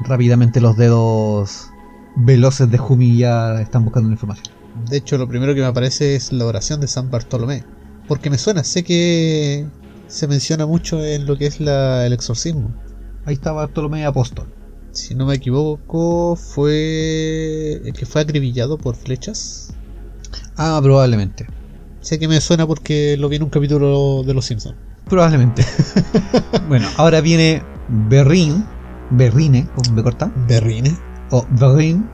[0.00, 1.68] Rápidamente los dedos
[2.16, 4.54] veloces de Jumi ya están buscando la información.
[4.88, 7.64] De hecho, lo primero que me aparece es la oración de San Bartolomé.
[8.08, 9.66] Porque me suena, sé que
[10.08, 12.74] se menciona mucho en lo que es la- el exorcismo.
[13.24, 14.52] Ahí está Bartolomé Apóstol.
[14.92, 19.72] Si no me equivoco, fue el que fue acribillado por flechas.
[20.56, 21.46] Ah, probablemente.
[22.00, 24.76] Sé que me suena porque lo vi en un capítulo de Los Simpsons.
[25.08, 25.64] Probablemente.
[26.68, 28.64] bueno, ahora viene Berrin,
[29.10, 30.96] Berrine, con B corta, Berrine.
[31.30, 32.08] o Berrin.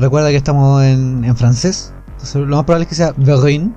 [0.00, 1.92] Recuerda que estamos en, en francés.
[2.12, 3.74] Entonces, lo más probable es que sea Berrin,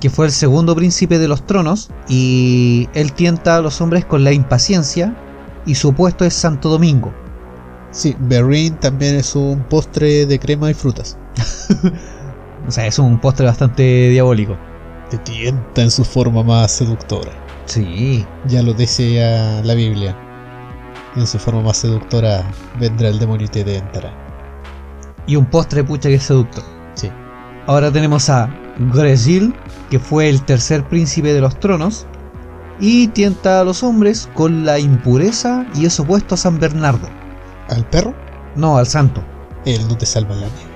[0.00, 1.90] que fue el segundo príncipe de los tronos.
[2.08, 5.16] Y él tienta a los hombres con la impaciencia.
[5.66, 7.12] Y su opuesto es Santo Domingo.
[7.90, 11.16] Sí, Berrin también es un postre de crema y frutas.
[12.66, 14.56] O sea, es un postre bastante diabólico.
[15.10, 17.30] Te tienta en su forma más seductora.
[17.66, 18.26] Sí.
[18.46, 20.16] Ya lo decía la Biblia.
[21.16, 22.44] En su forma más seductora
[22.78, 24.12] vendrá el demonio y te tentará.
[25.26, 26.64] Y un postre pucha que es seductor.
[26.94, 27.10] Sí.
[27.66, 28.48] Ahora tenemos a
[28.92, 29.54] Gresil,
[29.90, 32.06] que fue el tercer príncipe de los tronos,
[32.80, 37.08] y tienta a los hombres con la impureza y es opuesto a San Bernardo.
[37.68, 38.14] ¿Al perro?
[38.56, 39.22] No, al santo.
[39.64, 40.74] Él no te salva la nieve.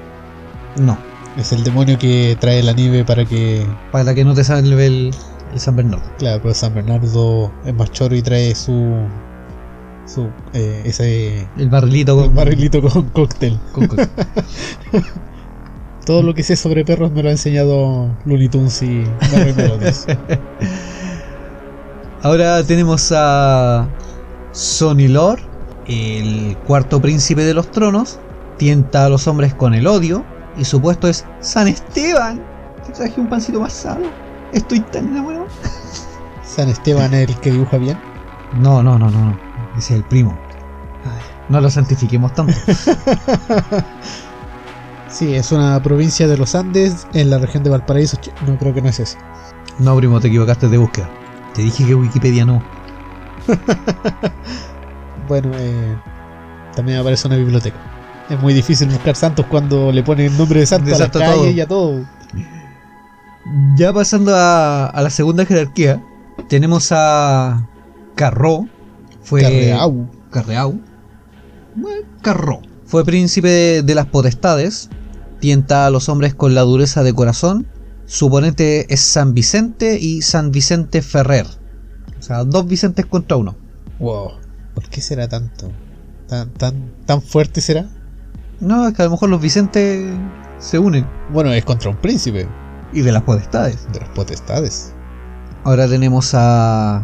[0.77, 0.97] No,
[1.37, 3.67] Es el demonio que trae la nieve para que.
[3.91, 5.15] para que no te salve el,
[5.53, 6.05] el San Bernardo.
[6.19, 9.07] Claro, pero San Bernardo es más choro y trae su.
[10.07, 10.29] su.
[10.53, 11.49] eh, ese.
[11.57, 13.59] El barrilito con, un barrilito con cóctel.
[13.73, 13.89] con.
[16.07, 19.05] Todo lo que sé sobre perros me lo ha enseñado Looney Tunes y.
[22.23, 23.89] Ahora tenemos a
[24.53, 25.41] Sonilor,
[25.87, 28.19] el cuarto príncipe de los tronos,
[28.57, 30.25] tienta a los hombres con el odio
[30.57, 32.43] y su puesto es San Esteban.
[32.85, 34.01] Te traje un pancito masado.
[34.53, 35.47] Estoy tan enamorado.
[36.45, 37.99] San Esteban es el que dibuja bien.
[38.53, 39.39] No, no, no, no, no.
[39.77, 40.39] Ese es el primo.
[41.49, 42.55] No lo santifiquemos tanto.
[45.11, 48.19] Sí, es una provincia de los Andes en la región de Valparaíso.
[48.47, 49.17] No creo que no es ese.
[49.79, 51.09] No, primo, te equivocaste de búsqueda.
[51.55, 52.63] Te dije que Wikipedia no.
[55.29, 55.97] Bueno, eh,
[56.75, 57.77] también aparece una biblioteca.
[58.29, 61.07] Es muy difícil buscar santos cuando le ponen el nombre de santo De a las
[61.11, 61.51] santo a calles todo.
[61.51, 62.05] y a todo.
[63.77, 66.05] Ya pasando a, a la segunda jerarquía,
[66.49, 67.69] tenemos a
[68.15, 68.67] Carro.
[69.23, 70.09] Fue Carreau.
[70.31, 70.81] Carreau.
[72.23, 72.61] Carro.
[72.85, 74.91] Fue príncipe de, de las potestades.
[75.41, 77.67] Tienta a los hombres con la dureza de corazón.
[78.07, 81.47] Su oponente es San Vicente y San Vicente Ferrer.
[82.19, 83.57] O sea, dos Vicentes contra uno.
[83.99, 84.33] Wow.
[84.75, 85.71] ¿Por qué será tanto?
[86.27, 87.87] ¿Tan, tan, tan fuerte será?
[88.61, 90.15] No, es que a lo mejor los Vicentes
[90.59, 91.07] se unen.
[91.33, 92.49] Bueno, es contra un príncipe
[92.93, 93.87] Y de las potestades.
[93.93, 94.93] de las potestades.
[95.65, 97.03] Ahora tenemos a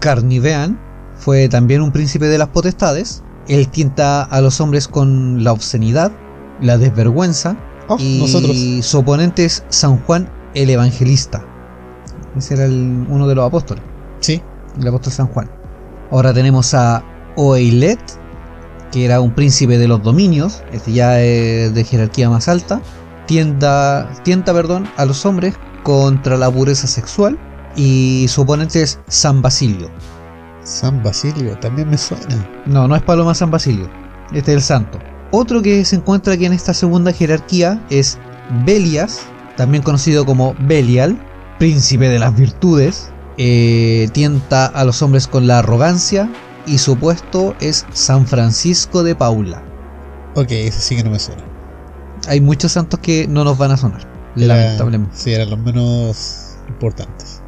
[0.00, 0.78] Carnivean,
[1.16, 3.22] fue también un príncipe de las potestades.
[3.48, 6.12] Él tienta a los hombres con la obscenidad,
[6.60, 7.56] la desvergüenza
[7.88, 8.56] Oh, y nosotros.
[8.86, 11.44] su oponente es San Juan el Evangelista.
[12.36, 13.82] Ese era el- uno de los apóstoles,
[14.20, 14.40] Sí.
[14.80, 15.50] el apóstol San Juan.
[16.12, 17.02] Ahora tenemos a
[17.36, 17.98] Oeilet,
[18.92, 22.80] que era un príncipe de los dominios, este ya es de jerarquía más alta.
[23.30, 27.38] Tienda, tienta perdón, a los hombres contra la pureza sexual
[27.76, 29.88] y su oponente es San Basilio.
[30.64, 32.44] San Basilio, también me suena.
[32.66, 33.88] No, no es Paloma San Basilio,
[34.32, 34.98] este es el santo.
[35.30, 38.18] Otro que se encuentra aquí en esta segunda jerarquía es
[38.64, 39.20] Belias,
[39.56, 41.16] también conocido como Belial,
[41.60, 43.12] príncipe de las virtudes.
[43.36, 46.28] Eh, tienta a los hombres con la arrogancia
[46.66, 49.62] y su puesto es San Francisco de Paula.
[50.34, 51.49] Ok, ese sí que no me suena.
[52.30, 55.16] Hay muchos santos que no nos van a sonar, Era- lamentablemente.
[55.16, 57.42] Sí, eran los menos importantes.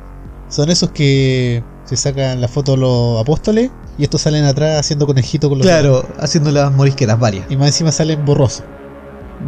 [0.49, 5.49] Son esos que se sacan la foto los apóstoles y estos salen atrás haciendo conejito
[5.49, 7.49] con los Claro, haciendo las morisquetas varias.
[7.49, 8.65] Y más encima salen borrosos.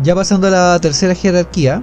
[0.05, 1.83] Ya pasando a la tercera jerarquía,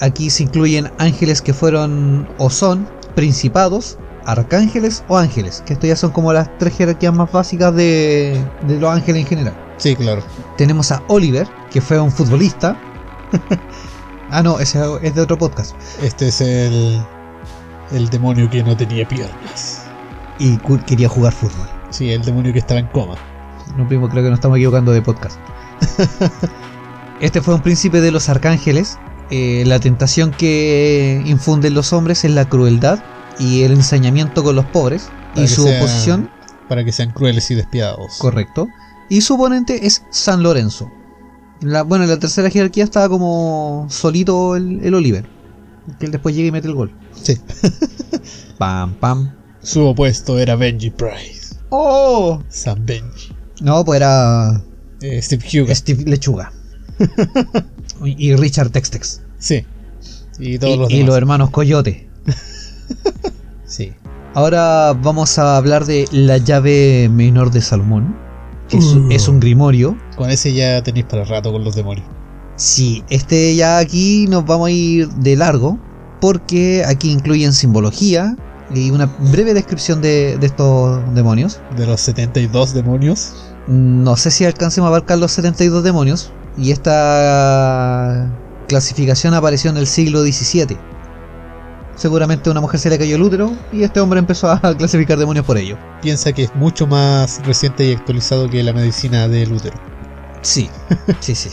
[0.00, 5.96] aquí se incluyen ángeles que fueron o son principados, arcángeles o ángeles, que esto ya
[5.96, 9.63] son como las tres jerarquías más básicas de, de los ángeles en general.
[9.84, 10.22] Sí, claro.
[10.56, 12.74] Tenemos a Oliver, que fue un futbolista.
[14.30, 15.76] ah, no, ese es de otro podcast.
[16.02, 17.04] Este es el,
[17.92, 19.82] el demonio que no tenía piernas.
[20.38, 21.68] Y quería jugar fútbol.
[21.90, 23.16] Sí, el demonio que estaba en coma.
[23.76, 25.38] No, primo, creo que nos estamos equivocando de podcast.
[27.20, 28.98] este fue un príncipe de los arcángeles.
[29.30, 33.04] Eh, la tentación que infunden los hombres es la crueldad
[33.38, 35.10] y el ensañamiento con los pobres.
[35.34, 36.30] Para y su sea- oposición,
[36.70, 38.16] Para que sean crueles y despiadados.
[38.16, 38.66] correcto.
[39.08, 40.90] Y su oponente es San Lorenzo.
[41.60, 45.26] La, bueno, en la tercera jerarquía estaba como solito el, el Oliver.
[45.98, 46.92] Que él después llega y mete el gol.
[47.20, 47.38] Sí.
[48.58, 49.32] Pam, pam.
[49.62, 51.56] Su opuesto era Benji Price.
[51.70, 52.42] ¡Oh!
[52.48, 53.32] San Benji.
[53.60, 54.62] No, pues era
[55.00, 55.74] Eh, Steve Hugo.
[55.74, 56.52] Steve Lechuga.
[58.04, 59.20] y y Richard Textex.
[59.38, 59.64] Sí.
[60.38, 61.06] Y todos y, los y demás.
[61.08, 62.08] los hermanos Coyote.
[63.66, 63.92] Sí.
[64.34, 68.16] Ahora vamos a hablar de la llave menor de Salomón,
[68.68, 69.08] que es, Uh.
[69.10, 69.96] es un grimorio.
[70.16, 72.06] Con ese ya tenéis para rato con los demonios.
[72.56, 75.78] Sí, este ya aquí nos vamos a ir de largo,
[76.20, 78.36] porque aquí incluyen simbología
[78.74, 81.60] y una breve descripción de, de estos demonios.
[81.76, 83.34] De los 72 demonios.
[83.66, 88.30] No sé si alcancemos a abarcar los 72 demonios, y esta
[88.68, 90.76] clasificación apareció en el siglo XVII.
[91.96, 95.18] Seguramente a una mujer se le cayó el útero y este hombre empezó a clasificar
[95.18, 95.78] demonios por ello.
[96.02, 99.76] Piensa que es mucho más reciente y actualizado que la medicina del útero.
[100.42, 100.68] Sí,
[101.20, 101.50] sí, sí.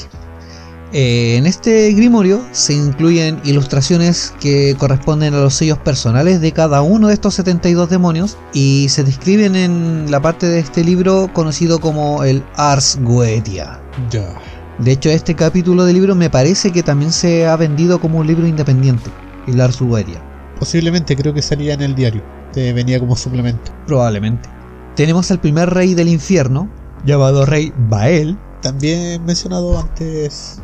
[0.93, 6.81] Eh, en este grimorio se incluyen ilustraciones que corresponden a los sellos personales de cada
[6.81, 11.79] uno de estos 72 demonios y se describen en la parte de este libro conocido
[11.79, 13.79] como el Ars Goetia.
[14.09, 14.35] Ya.
[14.79, 18.27] De hecho, este capítulo del libro me parece que también se ha vendido como un
[18.27, 19.09] libro independiente,
[19.47, 20.30] el Ars Goetia.
[20.61, 22.21] Posiblemente creo que salía en el diario.
[22.53, 23.71] Te venía como suplemento.
[23.87, 24.47] Probablemente.
[24.95, 26.69] Tenemos al primer rey del infierno,
[27.03, 28.37] llamado rey Bael.
[28.61, 30.59] También mencionado antes.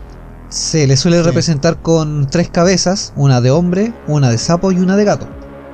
[0.50, 1.24] Se le suele Sí.
[1.24, 5.28] representar con tres cabezas, una de hombre, una de sapo y una de gato.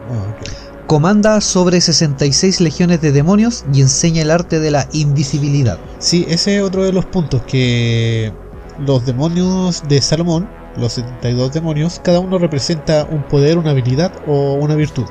[0.09, 0.87] Ah, ok.
[0.87, 5.79] Comanda sobre 66 legiones de demonios y enseña el arte de la invisibilidad.
[5.99, 8.31] Sí, ese es otro de los puntos que
[8.79, 10.47] los demonios de Salomón,
[10.77, 15.05] los 72 demonios, cada uno representa un poder, una habilidad o una virtud.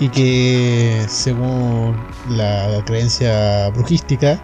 [0.00, 1.96] Y que según
[2.28, 4.40] la creencia brujística,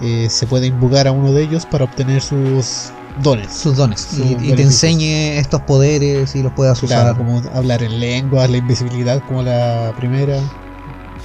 [0.00, 2.90] eh, se puede invocar a uno de ellos para obtener sus
[3.22, 3.50] dones.
[3.52, 4.00] Sus dones.
[4.02, 7.16] Sus y, y te enseñe estos poderes y los puedas Claro, usar.
[7.16, 10.36] como hablar en lenguas, la invisibilidad como la primera.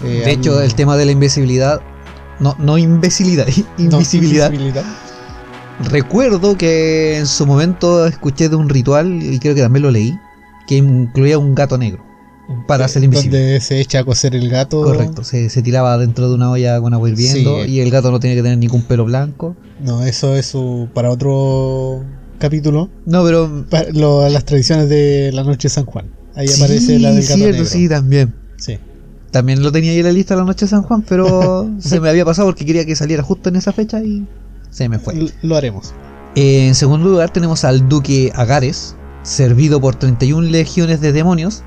[0.04, 1.82] Eh, De hecho, habl- el tema de la invisibilidad.
[2.40, 3.46] No, no imbecilidad,
[3.78, 4.52] no, invisibilidad.
[5.80, 10.18] Recuerdo que en su momento escuché de un ritual, y creo que también lo leí,
[10.68, 12.04] que incluía un gato negro.
[12.68, 13.40] Para ser invisible.
[13.40, 14.82] Donde se echa a coser el gato.
[14.84, 17.72] Correcto, se, se tiraba dentro de una olla con agua hirviendo Sí.
[17.72, 19.56] y el gato no tenía que tener ningún pelo blanco.
[19.82, 22.04] No, eso es su- para otro
[22.40, 22.90] capítulo.
[23.06, 23.66] No, pero.
[23.70, 26.06] Pa- lo- las tradiciones de la noche de San Juan.
[26.36, 27.66] Ahí sí, aparece la del gato cierto, negro.
[27.66, 28.36] sí, también.
[28.58, 28.78] Sí.
[29.32, 32.10] También lo tenía ahí en la lista la noche de San Juan, pero se me
[32.10, 34.28] había pasado porque quería que saliera justo en esa fecha y
[34.74, 35.14] se me fue.
[35.14, 35.94] L- Lo haremos.
[36.36, 41.64] Eh, en segundo lugar tenemos al duque Agares, servido por 31 legiones de demonios,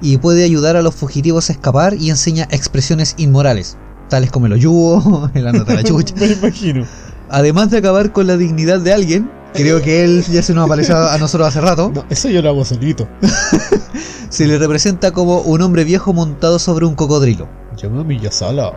[0.00, 3.76] y puede ayudar a los fugitivos a escapar y enseña expresiones inmorales,
[4.08, 6.14] tales como el oyugo, el andate a la chucha.
[6.18, 6.86] Me imagino.
[7.30, 10.96] Además de acabar con la dignidad de alguien, creo que él ya se nos apareció
[10.96, 13.08] a nosotros hace rato, No, eso yo lo hago solito.
[14.28, 17.48] se le representa como un hombre viejo montado sobre un cocodrilo.
[17.76, 18.74] Yo me humillo solo.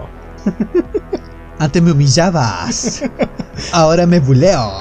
[1.59, 3.03] Antes me humillabas,
[3.71, 4.71] ahora me buleo.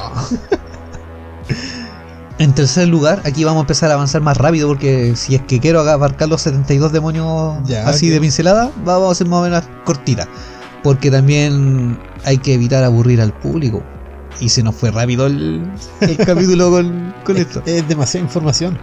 [2.39, 5.59] En tercer lugar, aquí vamos a empezar a avanzar más rápido porque si es que
[5.59, 9.65] quiero abarcar los 72 demonios Ya, así de pincelada, vamos a hacer más o menos
[9.85, 10.29] cortita.
[10.83, 13.83] Porque también hay que evitar aburrir al público.
[14.39, 15.67] Y se nos fue rápido el,
[16.03, 17.63] el capítulo con, con esto.
[17.65, 18.79] Es demasiada información.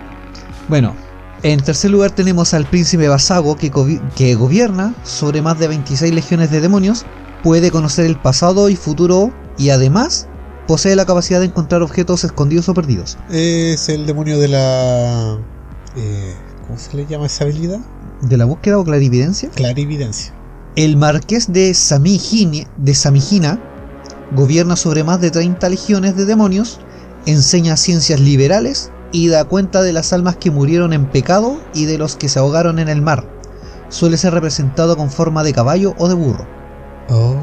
[0.68, 0.96] Bueno,
[1.44, 6.60] en tercer lugar tenemos al príncipe Basago que gobierna sobre más de 26 legiones de
[6.60, 7.06] demonios,
[7.44, 10.28] puede conocer el pasado y futuro y además
[10.68, 13.18] posee la capacidad de encontrar objetos escondidos o perdidos.
[13.30, 15.38] Es el demonio de la.
[15.96, 16.34] eh,
[16.66, 17.80] ¿Cómo se le llama esa habilidad?
[18.22, 19.50] ¿De la búsqueda o clarividencia?
[19.50, 20.34] Clarividencia.
[20.76, 23.60] El marqués de Samigini- de Samigina
[24.32, 26.80] gobierna sobre más de 30 legiones de demonios,
[27.26, 32.00] enseña ciencias liberales y da cuenta de las almas que murieron en pecado y de
[32.00, 33.30] los que se ahogaron en el mar.
[33.90, 36.48] Suele ser representado con forma de caballo o de burro.
[37.10, 37.36] Oh.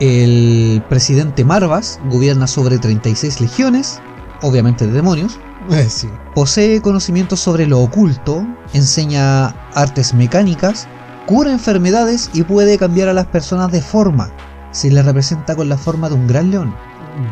[0.00, 4.00] El presidente Marvas gobierna sobre 36 legiones,
[4.40, 5.38] obviamente de demonios,
[5.70, 6.08] Eh, sí.
[6.34, 10.88] posee conocimientos sobre lo oculto, enseña artes mecánicas,
[11.26, 14.30] cura enfermedades y puede cambiar a las personas de forma.
[14.72, 16.74] Se le representa con la forma de un gran león.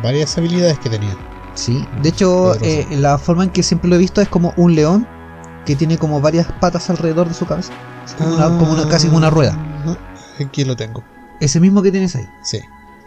[0.01, 1.17] Varias habilidades que tenía.
[1.55, 4.75] Sí, de hecho, eh, la forma en que siempre lo he visto es como un
[4.75, 5.05] león
[5.65, 7.73] que tiene como varias patas alrededor de su cabeza.
[8.17, 9.57] Como, una, como una- casi como una rueda.
[9.85, 9.97] Ah,
[10.41, 11.03] Aquí lo tengo.
[11.41, 12.25] Ese mismo que tienes ahí.
[12.43, 12.59] Sí.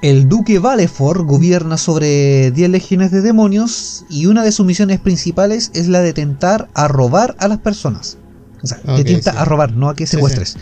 [0.03, 5.70] El duque Valefor gobierna sobre 10 legiones de demonios y una de sus misiones principales
[5.72, 8.18] es la de tentar a robar a las personas.
[8.62, 9.39] O sea, Ok, te tienta sí.
[9.39, 10.59] a robar, no a que Sí, secuestres.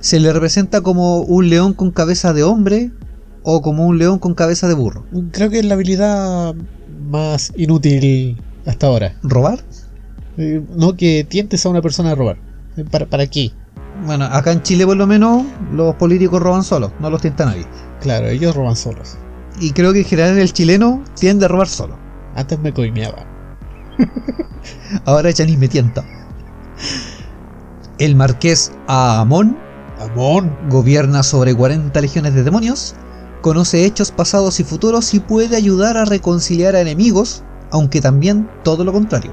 [0.00, 2.90] Se le representa como un león con cabeza de hombre
[3.44, 5.06] o como un león con cabeza de burro.
[5.30, 6.54] Creo que es la habilidad
[7.08, 9.14] más inútil hasta ahora.
[9.22, 9.60] ¿Robar?
[10.36, 12.36] Eh, No que tientes a una persona a robar.
[12.76, 13.52] Eh, ¿Para, para qué?
[14.04, 17.66] Bueno, acá en Chile por lo menos los políticos roban solos, no los tienta nadie.
[18.00, 19.16] Claro, ellos roban solos.
[19.60, 21.96] Y creo que en general el chileno tiende a robar solo.
[22.34, 23.24] Antes me coimeaba.
[25.04, 26.04] Ahora Chanis me tienta.
[27.98, 29.56] El marqués Aamón
[30.02, 30.56] Amón.
[30.68, 32.94] gobierna sobre 40 legiones de demonios,
[33.40, 38.84] conoce hechos pasados y futuros y puede ayudar a reconciliar a enemigos, aunque también todo
[38.84, 39.32] lo contrario.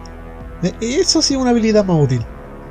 [0.61, 2.23] Eh, Eso sí es una habilidad más útil.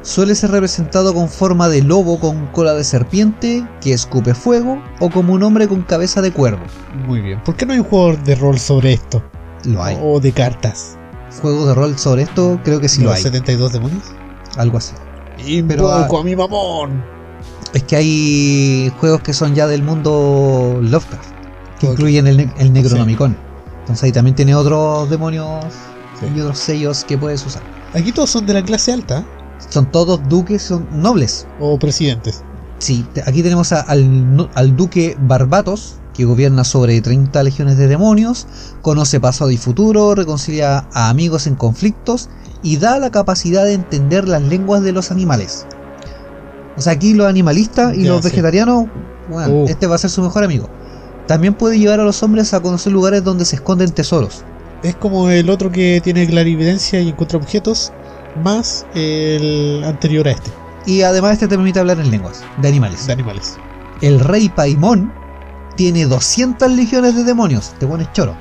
[0.02, 5.10] Suele ser representado con forma de lobo con cola de serpiente, que escupe fuego, o
[5.10, 6.64] como un hombre con cabeza de cuervo.
[7.06, 7.42] Muy bien.
[7.42, 9.22] ¿Por qué no hay un juego de rol sobre esto?
[9.64, 9.98] Lo hay.
[10.00, 10.96] O de cartas.
[11.42, 13.22] Juegos de rol sobre esto, creo que sí lo ¿Los hay.
[13.24, 14.04] 72 demonios?
[14.56, 14.94] Algo así.
[15.44, 17.04] Invoco ah, a mi mamón.
[17.74, 21.30] Es que hay juegos que son ya del mundo Lovecraft,
[21.80, 23.36] que incluyen el, el Necronomicon.
[23.80, 25.64] Entonces ahí también tiene otros demonios
[26.18, 26.26] Sí.
[26.34, 27.62] y otros sellos que puedes usar.
[27.94, 29.24] Aquí todos son de la clase alta
[29.70, 31.46] Son todos duques, son nobles.
[31.60, 32.42] o presidentes.
[32.78, 38.46] Sí, aquí tenemos a- al, al duque Barbatos, que gobierna sobre 30 legiones de demonios,
[38.82, 42.28] conoce pasado y futuro, reconcilia a amigos en conflictos
[42.62, 45.66] y da la capacidad de entender las lenguas de los animales.
[46.76, 48.30] O sea, aquí los animalistas y Ya, los sí.
[48.30, 48.86] vegetarianos,
[49.28, 49.66] bueno, Uh.
[49.68, 50.68] este va a ser su mejor amigo.
[51.26, 54.44] También puede llevar a los hombres a conocer lugares donde se esconden tesoros.
[54.82, 57.92] Es como el otro que tiene clarividencia y encuentra objetos,
[58.42, 60.50] más el anterior a este,
[60.86, 63.06] Y además este te permite hablar en lenguas de animales.
[63.06, 63.56] de animales.
[64.00, 65.12] El rey Paimón
[65.76, 67.74] tiene 200 legiones de demonios.
[67.78, 68.36] Te pones choro.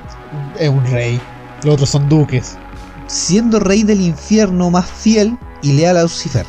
[0.58, 1.20] Es un rey.
[1.64, 2.56] Los otros son duques.
[3.06, 6.46] siendo rey del infierno más fiel y leal a Lucifer.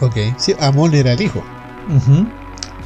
[0.00, 0.16] Ok.
[0.36, 1.42] Sí, Amon era el hijo.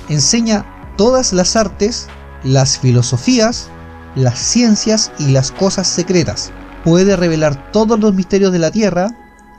[0.09, 0.65] Enseña
[0.97, 2.09] todas las artes,
[2.43, 3.69] las filosofías,
[4.15, 6.51] las ciencias y las cosas secretas.
[6.85, 9.09] Puede revelar todos los misterios de la tierra,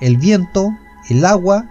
[0.04, 0.70] el viento,
[1.10, 1.70] el agua,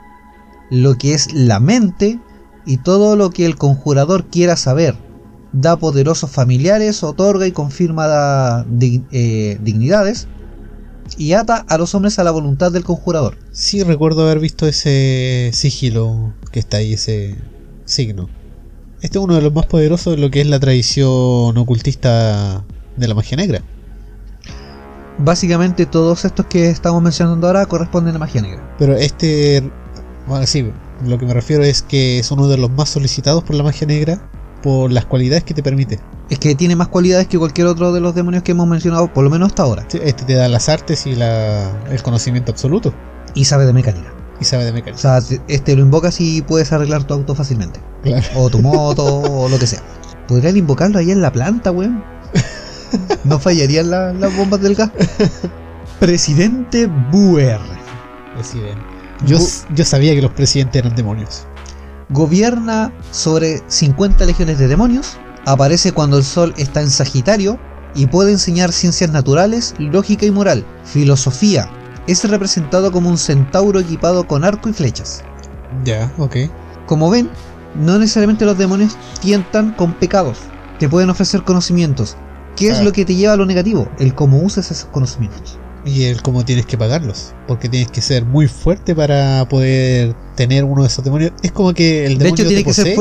[0.71, 2.19] lo que es la mente
[2.65, 4.97] y todo lo que el conjurador quiera saber.
[5.53, 10.29] Da poderosos familiares, otorga y confirma eh, dignidades
[11.19, 13.37] y ata a los hombres a la voluntad del conjurador.
[13.53, 17.37] Sí, recuerdo haber visto ese sigilo que está ahí, ese
[17.85, 18.31] signo.
[19.03, 22.65] Este es uno de los más poderosos de lo que es la tradición ocultista
[22.97, 23.63] de la magia negra.
[25.25, 28.75] Básicamente todos estos que estamos mencionando ahora corresponden a magia negra.
[28.79, 29.71] Pero este,
[30.27, 30.71] bueno, sí,
[31.07, 33.87] lo que me refiero es que es uno de los más solicitados por la magia
[33.87, 34.21] negra
[34.63, 35.99] por las cualidades que te permite.
[36.31, 39.25] Es que tiene más cualidades que cualquier otro de los demonios que hemos mencionado, por
[39.25, 39.87] lo menos hasta ahora.
[39.93, 42.95] Este te da las artes y la, el conocimiento absoluto
[43.35, 44.13] Y sabe de mecánica.
[44.41, 44.99] y sabe de O mecánica.
[45.03, 47.81] sea, te- este lo invocas y puedes arreglar tu auto fácilmente.
[48.05, 48.25] Claro.
[48.37, 49.83] O tu moto, o lo que sea.
[50.29, 52.03] Podrían invocarlo ahí en la planta, weón.
[53.25, 54.91] No fallarían la- las bombas del gas.
[56.01, 57.61] Presidente Buer.
[58.35, 58.83] Presidente.
[59.27, 59.39] Yo,
[59.75, 61.47] yo sabía que los presidentes eran demonios.
[62.11, 65.17] Gobierna sobre 50 legiones de demonios.
[65.45, 67.59] Aparece cuando el sol está en Sagitario.
[67.95, 71.69] Y puede enseñar ciencias naturales, lógica y moral, filosofía.
[72.07, 75.23] Es representado como un centauro equipado con arco y flechas.
[75.85, 76.37] Ya, ok.
[76.87, 77.29] Como ven,
[77.75, 80.39] no necesariamente los demonios tientan con pecados.
[80.79, 82.17] Te pueden ofrecer conocimientos.
[82.57, 82.83] ¿Qué es Ah.
[82.83, 83.89] lo que te lleva a lo negativo?
[83.99, 85.59] El cómo usas esos conocimientos.
[85.85, 87.33] Y el cómo tienes que pagarlos.
[87.49, 91.33] Porque tienes que ser muy fuerte para poder tener uno de esos demonios.
[91.43, 92.97] Es como que el De demonio hecho, tiene que ser.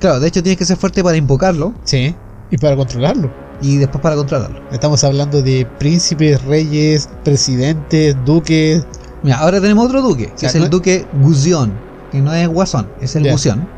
[0.00, 2.14] Claro, de hecho tienes que ser fuerte para invocarlo Sí.
[2.50, 3.30] Y para controlarlo.
[3.62, 4.60] y después para controlarlo.
[4.72, 8.84] Estamos hablando de príncipes, reyes, presidentes, duques.
[9.22, 11.72] Mira, ahora tenemos otro duque, que sea, es el no- duque Guzión,
[12.10, 13.32] que no es Guasón, es el Ya.
[13.32, 13.68] Guzión.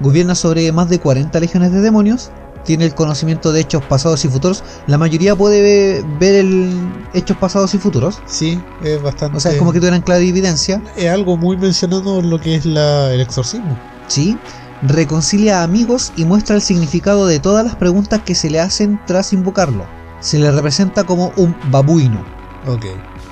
[0.00, 2.30] Gobierna sobre más de 40 legiones de demonios,
[2.64, 4.62] tiene el conocimiento de hechos pasados y futuros.
[4.86, 8.20] La mayoría puede ve- ver el hechos pasados y futuros.
[8.26, 9.36] Sí, es bastante.
[9.36, 10.82] O sea, es como que tuvieran clarividencia.
[10.96, 13.78] Es algo muy mencionado en lo que es la, el exorcismo.
[14.06, 14.38] ¿sí?
[14.82, 19.00] Reconcilia a amigos y muestra el significado de todas las preguntas que se le hacen
[19.06, 19.86] tras invocarlo.
[20.20, 22.24] Se le representa como un babuino.
[22.66, 22.86] Ok.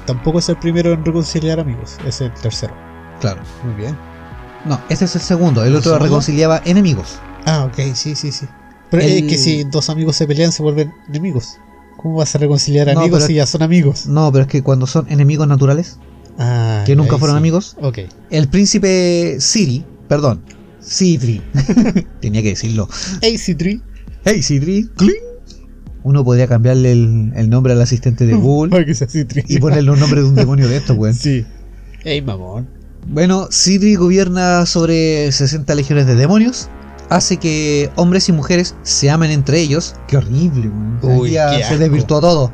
[0.06, 2.74] Tampoco es el primero en reconciliar amigos, es el tercero.
[3.20, 3.42] Claro.
[3.64, 3.96] Muy bien.
[4.64, 5.62] No, ese es el segundo.
[5.62, 6.04] El ¿El otro segundo?
[6.04, 7.18] reconciliaba enemigos.
[7.46, 8.46] Ah, ok, sí, sí, sí.
[8.90, 11.58] Pero El- es que si dos amigos se pelean se vuelven enemigos.
[11.96, 14.06] ¿Cómo vas a reconciliar No, amigos pero- si ya son amigos?
[14.06, 15.98] No, pero es que cuando son enemigos naturales,
[16.38, 17.38] Ah, que nunca fueron sí.
[17.38, 17.98] amigos, Ok.
[18.30, 20.40] el príncipe Siri, perdón,
[20.80, 21.42] Sidri,
[22.20, 22.88] tenía que decirlo.
[23.20, 23.82] Hey, Citri.
[24.24, 25.12] Hey Sidri, cling.
[26.02, 28.86] Uno podría cambiarle el, el nombre al asistente de Google
[29.48, 31.14] y ponerle un nombre de un demonio de estos, weón.
[31.14, 31.44] Sí.
[32.02, 32.66] Hey, mamón.
[33.06, 36.70] Bueno, Sidri gobierna sobre 60 legiones de demonios.
[37.10, 39.96] Hace que hombres y mujeres se amen entre ellos.
[40.06, 40.98] Qué horrible, weón.
[41.02, 42.52] Uy, qué se desvirtuó todo.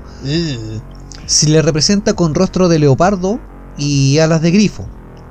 [1.27, 3.39] Se le representa con rostro de leopardo
[3.77, 4.89] y alas de grifo.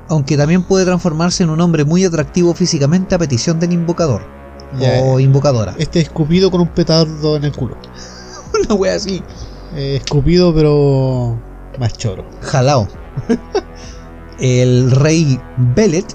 [0.09, 4.21] Aunque también puede transformarse en un hombre muy atractivo físicamente a petición del invocador
[5.03, 5.73] o invocadora.
[5.79, 7.77] Este escupido con un petardo en el culo.
[8.53, 9.23] Una wea así.
[9.75, 11.37] Eh, escupido, pero
[11.79, 12.25] más choro.
[12.41, 12.87] Jalao.
[14.39, 15.39] El rey
[15.75, 16.05] Belet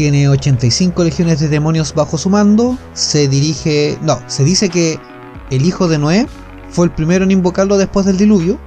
[0.00, 2.78] tiene 85 legiones de demonios bajo su mando.
[2.94, 3.98] Se dirige.
[4.00, 4.98] No, se dice que
[5.50, 6.26] el hijo de Noé
[6.70, 8.58] fue el primero en invocarlo después del diluvio.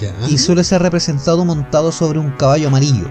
[0.00, 0.14] Ya.
[0.30, 3.04] Y suele ser representado montado sobre un caballo amarillo.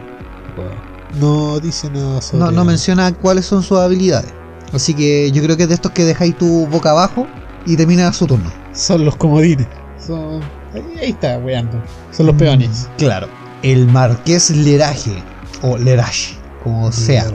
[1.20, 2.44] No dice nada sobre.
[2.44, 4.34] No, no menciona cuáles son sus habilidades.
[4.74, 7.28] Así que yo creo que es de estos que dejáis tu boca abajo
[7.68, 8.52] y termina su turno.
[8.74, 9.68] Son los comodines.
[10.04, 10.42] Son.
[10.74, 11.80] Ahí, está, weando.
[12.10, 12.90] Son los peones.
[12.98, 13.28] Claro.
[13.62, 15.22] El marqués Leraje,
[15.62, 17.26] o Lerache, como sea.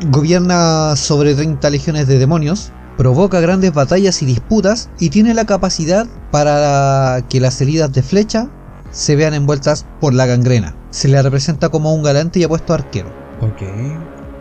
[0.00, 6.06] Gobierna sobre 30 legiones de demonios, provoca grandes batallas y disputas y tiene la capacidad
[6.30, 8.48] para que las heridas de flecha
[8.92, 10.74] se vean envueltas por la gangrena.
[10.90, 13.08] Se le representa como un galante y apuesto arquero.
[13.40, 13.62] Ok.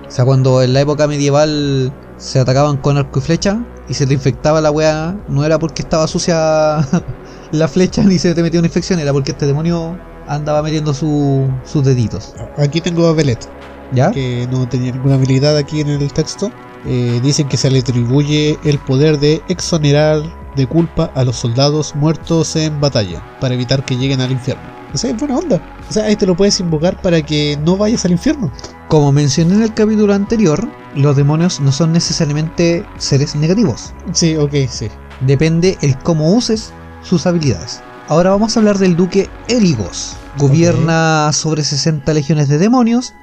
[0.07, 4.05] O sea, cuando en la época medieval se atacaban con arco y flecha y se
[4.05, 6.77] te infectaba la weá, no era porque estaba sucia
[7.51, 9.97] la flecha ni se te metía una infección, era porque este demonio
[10.27, 12.33] andaba metiendo su- sus deditos.
[12.57, 13.47] Aquí tengo a Belet,
[13.91, 14.11] ¿Ya?
[14.11, 16.51] que no tenía ninguna habilidad aquí en el texto.
[16.85, 20.21] Eh, dicen que se le atribuye el poder de exonerar
[20.55, 24.63] de culpa a los soldados muertos en batalla, para evitar que lleguen al infierno.
[24.93, 25.61] O sea, es buena onda.
[25.89, 28.51] O sea, ahí te lo puedes invocar para que no vayas al infierno.
[28.87, 33.93] Como mencioné en el capítulo anterior, los demonios no son necesariamente seres negativos.
[34.13, 34.87] Sí, ok, sí.
[35.21, 36.73] Depende el cómo uses
[37.03, 37.81] sus habilidades.
[38.07, 40.15] Ahora vamos a hablar del duque Eligos.
[40.37, 43.13] Gobierna sobre 60 legiones de demonios,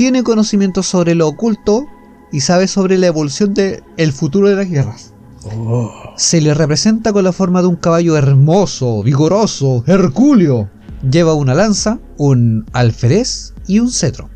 [0.00, 1.86] tiene conocimientos sobre lo oculto
[2.32, 5.12] y sabe sobre la evolución del futuro de las guerras.
[5.44, 5.92] Oh.
[6.16, 10.70] Se le representa con la forma de un caballo hermoso, vigoroso, hercúleo.
[11.02, 14.30] Lleva una lanza, un alférez y un cetro.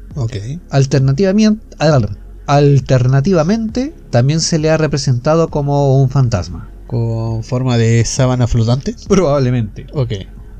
[2.47, 6.69] Alternativamente, también se le ha representado como un fantasma.
[6.87, 8.97] Con forma de sábana flotante.
[9.09, 9.87] Probablemente.
[9.95, 10.12] Ok.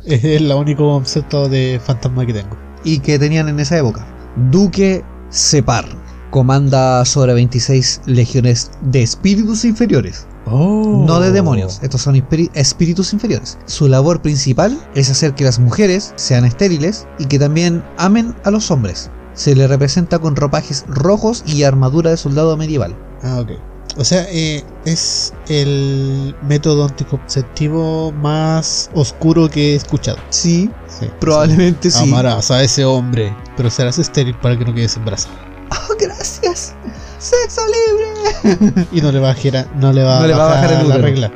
[0.07, 2.57] Es el único concepto de fantasma que tengo.
[2.85, 4.14] Y que tenían en esa época.
[4.51, 5.85] Duque Separ.
[6.31, 10.27] Comanda sobre 26 legiones de espíritus inferiores.
[10.47, 11.05] Oh.
[11.07, 11.79] No de demonios.
[11.83, 12.17] Estos son
[12.55, 13.57] espíritus inferiores.
[13.67, 18.51] Su labor principal es hacer que las mujeres sean estériles y que también amen a
[18.51, 19.11] los hombres.
[19.35, 22.97] Se le representa con ropajes rojos y armadura de soldado medieval.
[23.23, 23.53] Ah, ok.
[23.97, 30.19] O sea, eh, es el método anticonceptivo más oscuro que he escuchado.
[30.31, 31.07] Sí, Sí.
[31.21, 32.03] probablemente sí.
[32.03, 35.35] Amarás a ese hombre, pero serás estéril para que no quedes embarazada.
[35.71, 36.75] Oh, gracias.
[37.19, 38.87] Sexo libre.
[38.93, 40.89] Y no le va a girar, no le va, No le va a bajar el
[40.89, 41.33] la regla.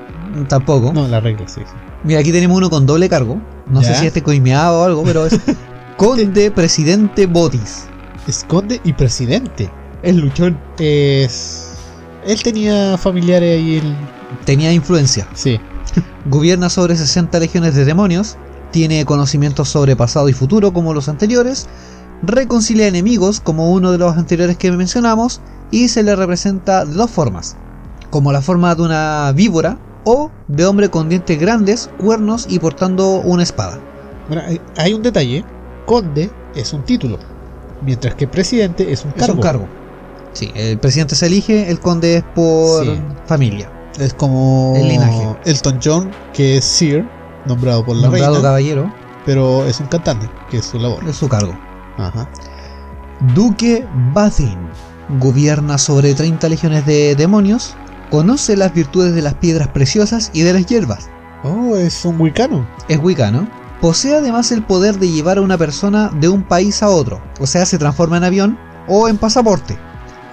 [0.49, 0.93] Tampoco.
[0.93, 1.63] No, la regla, sí.
[2.05, 3.41] Mira, aquí tenemos uno con doble cargo.
[3.67, 5.39] No sé si este coimeado o algo, pero es
[5.97, 7.85] Conde Presidente Botis.
[8.27, 9.71] Esconde y presidente.
[10.03, 10.59] Es luchón.
[10.79, 11.68] Es.
[12.29, 13.97] Él tenía familiares ahí en.
[14.45, 15.27] Tenía influencia.
[15.33, 15.59] Sí.
[16.27, 18.37] Gobierna sobre 60 legiones de demonios.
[18.71, 21.69] Tiene conocimientos sobre pasado y futuro como los anteriores.
[22.23, 25.41] Reconcilia enemigos como uno de los anteriores que mencionamos.
[25.71, 27.57] Y se le representa de dos formas.
[28.11, 33.21] Como la forma de una víbora o de hombre con dientes grandes, cuernos y portando
[33.21, 33.81] una espada.
[34.29, 35.47] Bueno, hay, hay un detalle.
[35.87, 37.19] Conde es un título.
[37.81, 39.25] Mientras que presidente es un cargo.
[39.25, 39.78] Es un cargo.
[40.33, 43.01] Sí, el presidente se elige, el conde es por Sí.
[43.27, 43.73] familia.
[43.99, 45.37] Es como El linaje.
[45.45, 47.09] Elton John, que es Sir,
[47.47, 51.03] nombrado por la Nombrado reina, caballero, pero es un cantante, que es su labor.
[51.09, 51.59] es su cargo.
[51.97, 52.29] Ajá.
[53.35, 54.57] Duque Bathin
[55.19, 57.77] gobierna sobre 30 legiones de demonios,
[58.11, 61.09] conoce las virtudes de las piedras preciosas y de las hierbas.
[61.43, 62.67] Oh, es un wicano.
[62.89, 63.49] Es wicano.
[63.81, 67.47] Posee además el poder de llevar a una persona de un país a otro, o
[67.47, 68.59] sea, se transforma en avión
[68.89, 69.79] o en pasaporte.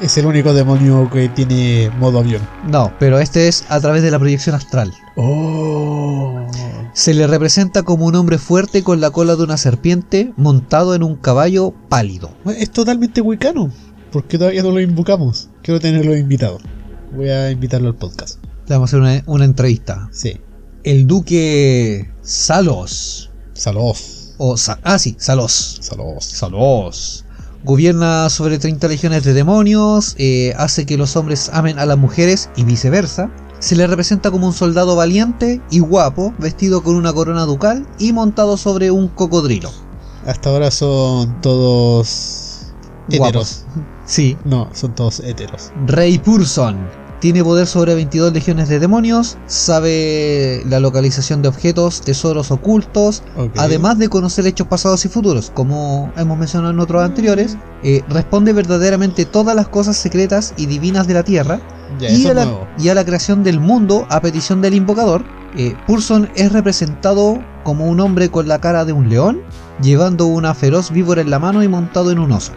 [0.02, 2.42] Es el único demonio que tiene modo avión.
[2.68, 4.94] No, pero este es a través de la proyección astral.
[5.16, 6.46] Oh.
[6.94, 11.04] Se le representa como un hombre fuerte con la cola de una serpiente montado en
[11.04, 12.32] un caballo pálido.
[12.58, 13.72] Es totalmente wicano.
[14.12, 15.50] Porque todavía no lo invocamos.
[15.62, 16.60] Quiero tenerlo invitado.
[17.14, 18.44] Voy a invitarlo al podcast.
[18.68, 20.10] Le vamos a hacer una, una entrevista.
[20.12, 20.42] Sí.
[20.84, 23.32] El duque Salos.
[23.54, 24.36] Salos.
[24.38, 25.80] O ah, sí, Salos.
[25.82, 26.26] Salos.
[26.26, 27.25] Salos.
[27.66, 32.50] Gobierna sobre 30 legiones de demonios, eh, hace que los hombres amen a las mujeres
[32.56, 33.32] y viceversa.
[33.60, 38.14] Se le representa como un soldado valiente y guapo, vestido con una corona ducal y
[38.14, 39.72] montado sobre un cocodrilo.
[40.28, 42.76] Hasta ahora son todos
[43.08, 43.20] heteros.
[43.20, 43.66] Guapos.
[44.06, 44.38] Sí.
[44.46, 45.72] No, son todos heteros.
[45.88, 47.05] Rey Purson.
[47.26, 53.24] Tiene poder sobre 22 legiones de demonios, sabe la localización de objetos, tesoros ocultos,
[53.58, 58.54] además de conocer hechos pasados y futuros, como hemos mencionado en otros anteriores, eh, responde
[58.54, 61.62] verdaderamente todas las cosas secretas y divinas de la Tierra
[62.00, 62.48] a, la,
[62.78, 65.26] y a la creación del mundo a petición del invocador.
[65.58, 69.42] Eh, Purson es representado como un hombre con la cara de un león,
[69.82, 72.52] llevando una feroz víbora en la mano y montado en un oso.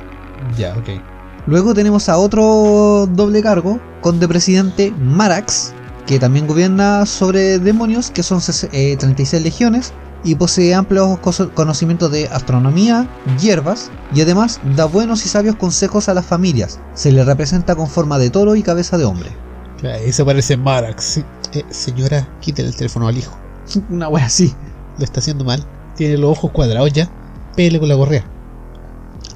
[0.58, 1.17] Ya, ok.
[1.46, 5.72] Luego tenemos a otro doble cargo, conde presidente Marax,
[6.06, 8.40] que también gobierna sobre demonios, que son
[8.72, 9.92] eh, 36 legiones,
[10.24, 11.18] y posee amplios
[11.54, 13.08] conocimientos de astronomía,
[13.38, 16.80] hierbas, y además da buenos y sabios consejos a las familias.
[16.94, 19.30] Se le representa con forma de toro y cabeza de hombre.
[19.78, 21.18] Claro, Eso parece Marax.
[21.52, 23.38] Eh, señora, quítale el teléfono al hijo.
[23.90, 24.54] Una wea así.
[24.98, 25.64] Lo está haciendo mal.
[25.96, 27.08] Tiene los ojos cuadrados ya.
[27.54, 28.24] Pele con la correa.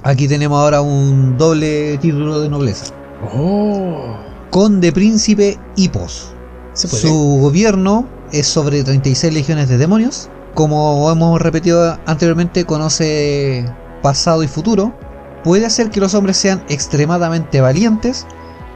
[0.05, 2.92] Aquí tenemos ahora un doble título de nobleza.
[3.36, 4.16] Oh.
[4.50, 6.34] Conde Príncipe Hipos.
[6.72, 7.03] Se puede.
[7.03, 10.28] Su gobierno es sobre 36 legiones de demonios.
[10.55, 13.64] Como hemos repetido anteriormente, conoce
[14.03, 14.92] pasado y futuro.
[15.44, 18.26] Puede hacer que los hombres sean extremadamente valientes.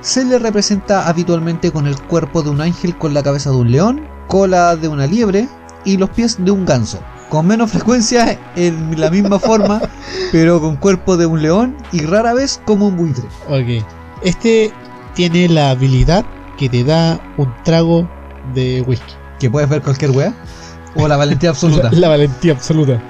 [0.03, 3.73] Se le representa habitualmente con el cuerpo de un ángel con la cabeza de un
[3.73, 5.49] león, cola de una liebre
[5.85, 7.01] y los pies de un ganso.
[7.29, 9.83] Con menos frecuencia en la misma forma,
[10.33, 13.25] pero con cuerpo de un león y rara vez como un buitre.
[13.49, 13.85] Ok.
[14.23, 14.73] Este
[15.15, 16.25] tiene la habilidad
[16.57, 18.09] que te da un trago
[18.55, 19.15] de whisky.
[19.39, 20.35] Que puedes ver cualquier wea.
[20.95, 21.91] O la valentía absoluta.
[21.91, 23.03] La, la valentía absoluta.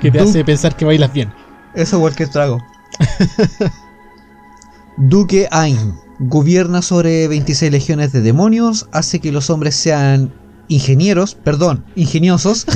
[0.00, 1.32] Que te hace pensar que bailas bien.
[1.74, 2.58] Eso cualquier trago.
[4.96, 10.32] Duque Ain gobierna sobre 26 legiones de demonios, hace que los hombres sean
[10.68, 12.66] ingenieros, perdón, ingeniosos,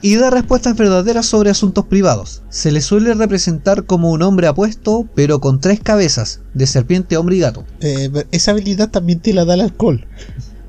[0.00, 2.42] y da respuestas verdaderas sobre asuntos privados.
[2.48, 7.36] Se le suele representar como un hombre apuesto, pero con tres cabezas, de serpiente, hombre
[7.36, 7.64] y gato.
[7.80, 10.06] Eh, esa habilidad también te la da el alcohol.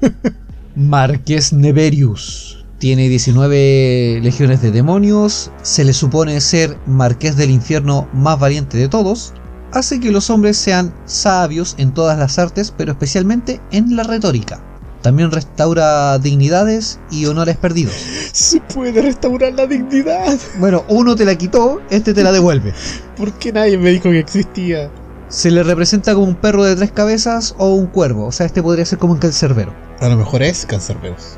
[0.76, 2.66] Marqués Neverius.
[2.80, 8.88] Tiene 19 legiones de demonios, se le supone ser Marqués del Infierno más valiente de
[8.88, 9.34] todos,
[9.74, 14.64] hace que los hombres sean sabios en todas las artes, pero especialmente en la retórica.
[15.02, 17.94] También restaura dignidades y honores perdidos.
[18.34, 20.38] Se puede restaurar la dignidad.
[20.60, 22.74] Bueno, uno te la quitó, este te la devuelve.
[23.18, 24.92] ¿Por qué nadie me dijo que existía?
[25.30, 28.64] Se le representa como un perro de tres cabezas o un cuervo, o sea, este
[28.64, 29.74] podría ser como un cancerbero.
[30.00, 31.38] A lo mejor es cancerberos.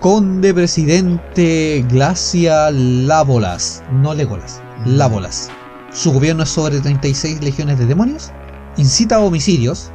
[0.00, 5.48] Conde Presidente Glacia Lábolas, no Legolas, Lábolas.
[5.92, 8.32] Su gobierno es sobre 36 legiones de demonios,
[8.76, 9.90] incita a homicidios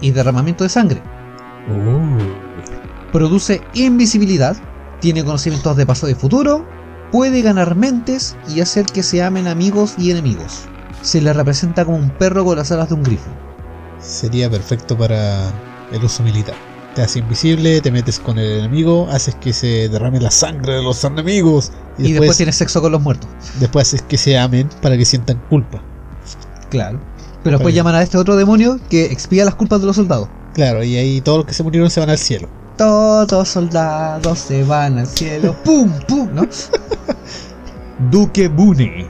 [0.00, 1.02] y derramamiento de sangre.
[3.12, 4.56] Produce invisibilidad,
[5.00, 6.66] tiene conocimientos de pasado y futuro,
[7.10, 10.64] puede ganar mentes y hacer que se amen amigos y enemigos.
[11.02, 13.30] Se le representa como un perro con las alas de un grifo.
[14.00, 15.50] Sería perfecto para
[15.92, 16.54] el uso militar.
[16.94, 20.82] Te hace invisible, te metes con el enemigo, haces que se derrame la sangre de
[20.82, 23.28] los enemigos Y, y, después, después, tiene sexo con los muertos.
[23.60, 25.82] después haces que se amen para que sientan culpa.
[26.70, 27.00] Claro.
[27.42, 30.28] Pero después llaman a este otro demonio que expía las culpas de los soldados.
[30.56, 32.48] Claro, y ahí todos los que se murieron se van al cielo.
[32.78, 35.54] Todos soldados se van al cielo.
[35.62, 35.92] ¡Pum!
[36.08, 36.30] ¡Pum!
[36.32, 36.48] ¿No?
[38.10, 39.06] Duque Bune.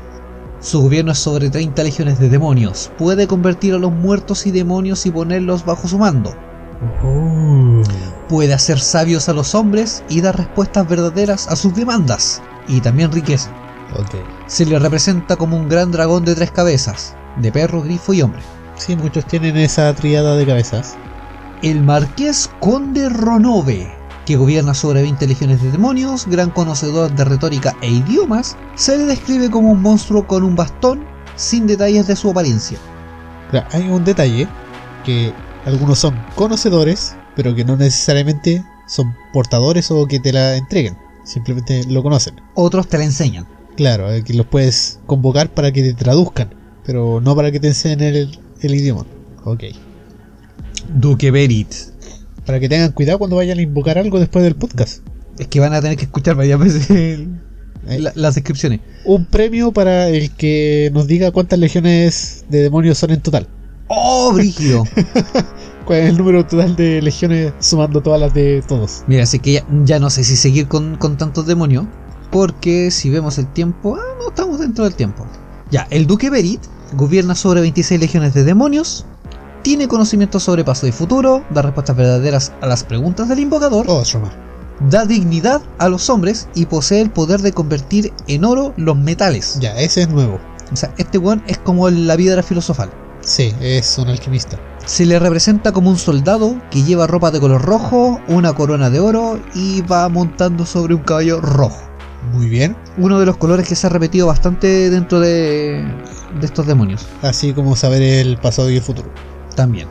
[0.59, 2.91] Su gobierno es sobre 30 legiones de demonios.
[2.99, 6.35] Puede convertir a los muertos y demonios y ponerlos bajo su mando.
[8.29, 12.43] Puede hacer sabios a los hombres y dar respuestas verdaderas a sus demandas.
[12.67, 13.53] Y también riqueza.
[13.95, 14.17] Ok.
[14.49, 18.43] Se le representa como un gran dragón de tres cabezas, de perro, grifo y hombre.
[18.75, 20.97] Sí, muchos tienen esa triada de cabezas.
[21.63, 23.91] El marqués Conde Ronove,
[24.27, 29.05] que gobierna sobre 20 legiones de demonios, gran conocedor de retórica e idiomas, se le
[29.07, 31.05] describe como un monstruo con un bastón,
[31.35, 32.79] sin detalles de su apariencia.
[33.73, 34.47] Hay un detalle
[35.05, 35.33] que
[35.65, 40.99] algunos son conocedores, pero que no necesariamente son portadores o que te la entreguen.
[41.25, 42.41] Simplemente lo conocen.
[42.55, 43.47] Otros te la enseñan.
[43.77, 46.55] Claro, eh, que los puedes convocar para que te traduzcan,
[46.85, 49.07] pero no para que te enseñen el, el idioma.
[49.45, 49.65] Ok.
[50.95, 51.69] Duque Berit.
[52.45, 55.03] Para que tengan cuidado cuando vayan a invocar algo después del podcast.
[55.39, 57.41] Es que van a tener que escuchar varias veces el-
[57.87, 58.81] la- las descripciones.
[59.05, 63.49] Un premio para el que nos diga cuántas legiones de demonios son en total.
[63.89, 64.85] ¡Oh, brígido!
[65.85, 69.05] ¿Cuál es el número total de legiones sumando todas las de todos?
[69.07, 71.87] Mira, así que ya, ya no sé si seguir con, con tantos demonios.
[72.33, 75.25] Porque si vemos el tiempo, ah, no estamos dentro del tiempo.
[75.71, 76.61] Ya, el Duque Berit
[76.95, 79.07] gobierna sobre 26 legiones de demonios.
[79.67, 81.45] Tiene conocimiento sobre pasado y futuro.
[81.51, 83.85] Da respuestas verdaderas a las preguntas del invocador.
[83.89, 84.33] Oh, otro más.
[84.89, 89.59] Da dignidad a los hombres y posee el poder de convertir en oro los metales.
[89.59, 90.39] Ya, ese es nuevo.
[90.73, 92.91] O sea, este weón es como la piedra filosofal.
[93.23, 94.57] Sí, es un alquimista.
[94.85, 99.01] Se le representa como un soldado que lleva ropa de color rojo, una corona de
[99.01, 101.83] oro y va montando sobre un caballo rojo.
[102.33, 102.77] Muy bien.
[102.99, 105.85] Uno de los colores que se ha repetido bastante dentro de,
[106.39, 107.05] de estos demonios.
[107.23, 109.11] Así como saber el pasado y el futuro.
[109.57, 109.89] También.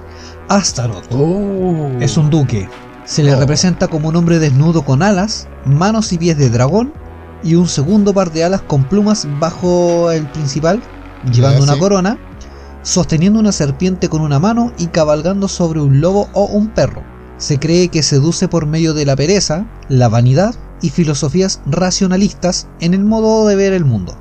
[0.48, 1.90] Astaroth Oh.
[2.00, 2.70] es un duque.
[3.04, 3.40] Se le Oh.
[3.40, 6.94] representa como un hombre desnudo con alas, manos y pies de dragón
[7.44, 10.82] y un segundo par de alas con plumas bajo el principal,
[11.32, 11.80] llevando una sí.
[11.80, 12.18] corona,
[12.84, 17.04] sosteniendo una serpiente con una mano y cabalgando sobre un lobo o un perro.
[17.38, 22.94] Se cree que seduce por medio de la pereza, la vanidad y filosofías racionalistas en
[22.94, 24.16] el modo de ver el mundo.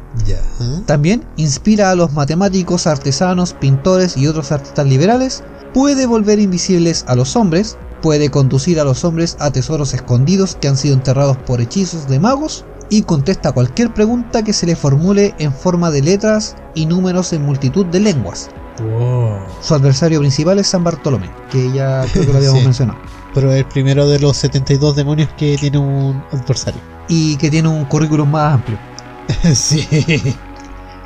[0.87, 5.43] También inspira a los matemáticos, artesanos, pintores y otros artistas liberales,
[5.73, 10.69] puede volver invisibles a los hombres, puede conducir a los hombres a tesoros escondidos que
[10.69, 15.35] han sido enterrados por hechizos de magos y contesta cualquier pregunta que se le formule
[15.39, 18.51] en forma de letras y números en multitud de lenguas.
[18.81, 19.39] Wow.
[19.63, 22.65] Su adversario principal es San Bartolomé, que ya creo que lo habíamos Sí.
[22.67, 22.99] mencionado.
[23.35, 26.81] Pero el primero de los 72 demonios que tiene un adversario.
[27.09, 28.79] Y que tiene un currículum más amplio.
[29.55, 29.87] sí.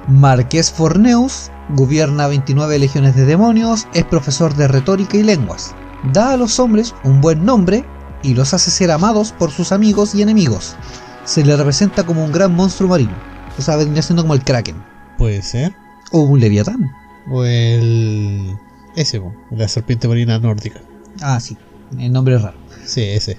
[0.07, 5.75] Marqués Forneus gobierna 29 legiones de demonios, es profesor de retórica y lenguas.
[6.13, 7.85] Da a los hombres un buen nombre
[8.23, 10.77] y los hace ser amados por sus amigos y enemigos.
[11.25, 13.15] Se le representa como un gran monstruo marino.
[13.59, 14.83] O sea, vendría siendo como el Kraken.
[15.19, 15.75] Puede ser.
[16.11, 16.91] O un Leviatán.
[17.31, 18.57] O el.
[18.97, 19.21] Ese,
[19.51, 20.81] la serpiente marina nórdica.
[21.21, 21.57] Ah, sí.
[21.99, 22.57] El nombre es raro.
[22.85, 23.37] Sí, ese.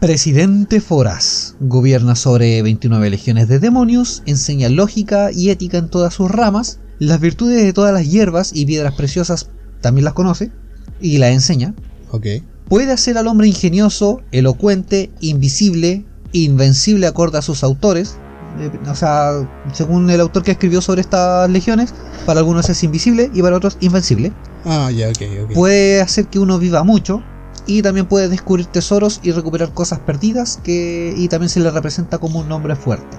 [0.00, 6.30] Presidente Foraz gobierna sobre 29 legiones de demonios, enseña lógica y ética en todas sus
[6.30, 9.50] ramas, las virtudes de todas las hierbas y piedras preciosas
[9.80, 10.52] también las conoce
[11.00, 11.74] y las enseña.
[12.12, 12.26] Ok.
[12.68, 18.18] Puede hacer al hombre ingenioso, elocuente, invisible, invencible acorde a sus autores.
[18.60, 19.32] Eh, O sea,
[19.72, 21.92] según el autor que escribió sobre estas legiones,
[22.24, 24.32] para algunos es invisible y para otros invencible.
[24.64, 25.52] Ah, ya, ok, ok.
[25.54, 27.22] Puede hacer que uno viva mucho
[27.68, 32.18] y también puede descubrir tesoros y recuperar cosas perdidas que y también se le representa
[32.18, 33.16] como un hombre fuerte.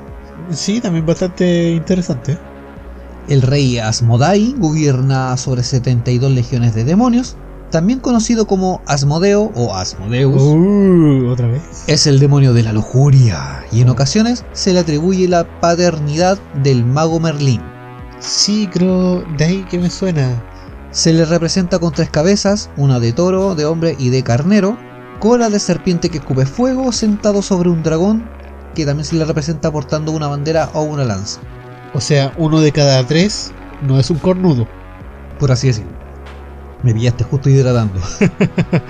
[0.51, 2.37] Sí, también bastante interesante.
[3.29, 7.37] El rey Asmodai gobierna sobre 72 legiones de demonios,
[7.69, 10.41] también conocido como Asmodeo o Asmodeus.
[10.41, 11.61] Uh, otra vez.
[11.85, 16.83] Es el demonio de la lujuria y en ocasiones se le atribuye la paternidad del
[16.83, 17.61] mago Merlín.
[18.19, 19.21] Sí, creo.
[19.37, 20.43] De ahí que me suena.
[20.91, 24.77] Se le representa con tres cabezas, una de toro, de hombre y de carnero,
[25.19, 28.27] cola de serpiente que escupe fuego, sentado sobre un dragón,
[28.73, 31.41] que también se le representa portando una bandera o una lanza,
[31.93, 34.67] O sea, uno de cada tres no es un cornudo.
[35.37, 35.91] por así decirlo.
[36.83, 37.99] Me pillaste justo hidratando.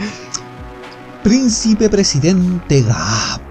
[1.24, 3.42] Príncipe Presidente Gap.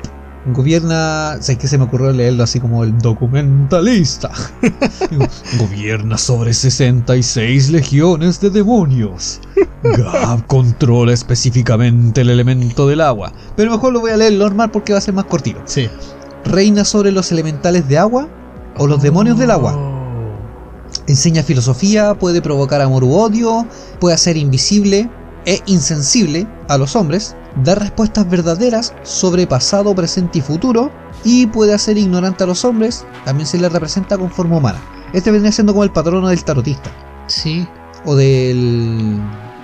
[0.53, 4.31] Gobierna, sé que se me ocurrió leerlo así como el documentalista.
[5.59, 9.41] Gobierna sobre 66 legiones de demonios.
[9.83, 13.33] Gab controla específicamente el elemento del agua.
[13.57, 15.61] Pero mejor lo voy a leer normal porque va a ser más cortito.
[15.65, 15.89] Sí.
[16.45, 18.29] Reina sobre los elementales de agua
[18.77, 19.77] o los demonios del agua.
[21.07, 23.67] Enseña filosofía, puede provocar amor u odio,
[24.01, 25.11] puede hacer invisible
[25.47, 27.35] e insensible a los hombres,
[27.65, 30.91] dar respuestas verdaderas sobre pasado, presente y futuro,
[31.25, 34.81] y puede hacer ignorante a los hombres, también se le representa con forma humana.
[35.13, 36.91] Este vendría siendo como el patrono del tarotista,
[37.27, 37.67] Sí.
[38.05, 39.21] o del.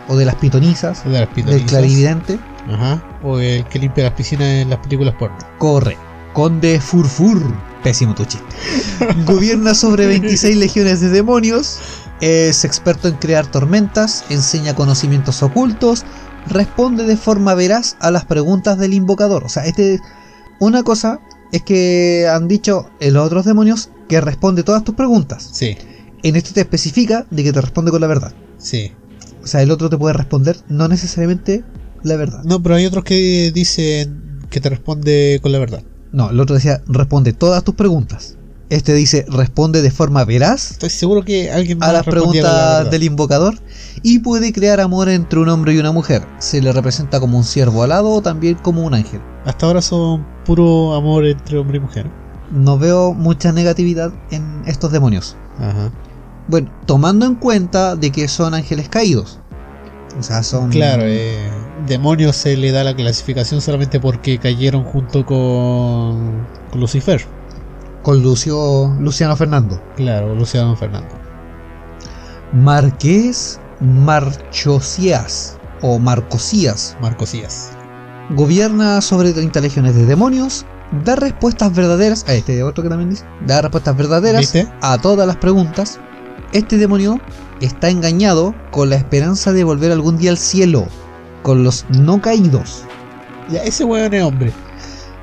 [0.09, 1.69] o de las pitonisas, De las del pitonizas.
[1.71, 2.39] clarividente.
[2.71, 3.03] Ajá.
[3.23, 5.37] O el que limpia las piscinas en las películas porno.
[5.59, 5.97] Corre.
[6.33, 7.41] Conde Furfur.
[7.83, 8.45] Pésimo tu chiste.
[9.27, 11.79] Gobierna sobre 26 legiones de demonios.
[12.21, 14.25] Es experto en crear tormentas.
[14.31, 16.05] Enseña conocimientos ocultos.
[16.49, 19.45] Responde de forma veraz a las preguntas del invocador.
[19.45, 20.01] O sea, este.
[20.61, 21.21] Una cosa
[21.53, 25.49] es que han dicho en los otros demonios que responde todas tus preguntas.
[25.53, 25.77] Sí.
[26.23, 28.33] En este te especifica de que te responde con la verdad.
[28.59, 28.93] Sí.
[29.43, 31.65] O sea, el otro te puede responder no necesariamente
[32.03, 32.43] la verdad.
[32.45, 35.83] No, pero hay otros que dicen que te responde con la verdad.
[36.13, 38.37] No, el otro decía responde todas tus preguntas.
[38.71, 43.03] Este dice responde de forma veraz Estoy seguro que alguien a las la preguntas del
[43.03, 43.59] invocador
[44.03, 46.27] y puede crear amor entre un hombre y una mujer.
[46.39, 49.21] Se le representa como un siervo alado o también como un ángel.
[49.45, 52.11] Hasta ahora son puro amor entre hombre y mujer.
[52.51, 55.37] No veo mucha negatividad en estos demonios.
[55.59, 55.91] Ajá.
[56.49, 59.41] Bueno, tomando en cuenta de que son ángeles caídos.
[60.19, 60.71] O sea, son...
[60.71, 61.51] Claro, eh,
[61.87, 67.27] demonios se le da la clasificación solamente porque cayeron junto con, con Lucifer.
[68.05, 69.81] Con Lucio, Luciano Fernando.
[69.97, 71.09] Claro, Luciano Fernando.
[72.53, 77.71] Marqués Marchosías o Marcosías Marcosías.
[78.29, 80.67] Gobierna sobre 30 legiones de demonios.
[81.03, 82.27] Da respuestas verdaderas.
[82.29, 83.25] A este otro que también dice.
[83.47, 84.69] Da respuestas verdaderas ¿Viste?
[84.83, 85.99] a todas las preguntas.
[86.53, 87.19] Este demonio
[87.63, 90.87] está engañado con la esperanza de volver algún día al cielo.
[91.43, 92.83] Con los no caídos.
[93.49, 94.53] Ya, ese weón es hombre.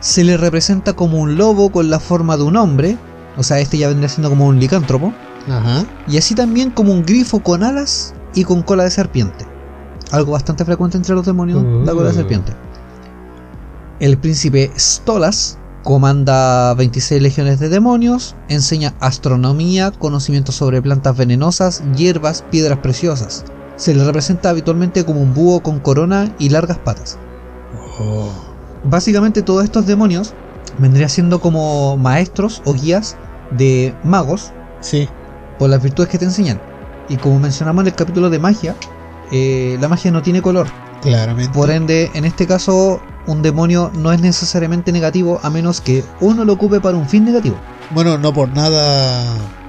[0.01, 2.97] Se le representa como un lobo con la forma de un hombre.
[3.37, 5.13] O sea, este ya vendría siendo como un licántropo.
[5.47, 5.85] Ajá.
[6.07, 9.45] Y así también como un grifo con alas y con cola de serpiente.
[10.11, 12.53] Algo bastante frecuente entre los demonios, la cola de serpiente.
[13.99, 22.43] El príncipe Stolas comanda 26 legiones de demonios, enseña astronomía, conocimientos sobre plantas venenosas, hierbas,
[22.51, 23.45] piedras preciosas.
[23.77, 27.17] Se le representa habitualmente como un búho con corona y largas patas.
[27.99, 28.50] Oh.
[28.83, 30.33] Básicamente todos estos demonios
[30.77, 33.17] vendrían siendo como maestros o guías
[33.51, 35.07] de magos Sí.
[35.59, 36.59] por las virtudes que te enseñan.
[37.09, 38.75] Y como mencionamos en el capítulo de magia,
[39.31, 40.67] eh, la magia no tiene color.
[41.01, 41.51] Claramente.
[41.53, 46.45] Por ende, en este caso, un demonio no es necesariamente negativo a menos que uno
[46.45, 47.57] lo ocupe para un fin negativo.
[47.91, 49.23] Bueno, no por nada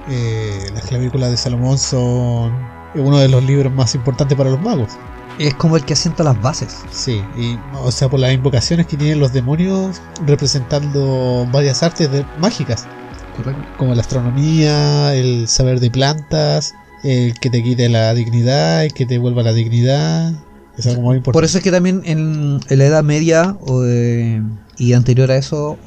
[0.09, 2.53] eh, las clavículas de Salomón son
[2.95, 4.89] uno de los libros más importantes para los magos.
[5.37, 6.83] Es como el que asienta las bases.
[6.91, 12.25] Sí, y, o sea, por las invocaciones que tienen los demonios representando varias artes de-
[12.37, 12.87] mágicas,
[13.31, 13.63] Correcto.
[13.77, 16.73] como la astronomía, el saber de plantas,
[17.03, 20.33] el que te quite la dignidad, el que te vuelva la dignidad.
[20.77, 21.45] Es algo muy Por importante.
[21.47, 24.41] eso es que también en, en la Edad Media o, eh,
[24.77, 25.77] y anterior a eso,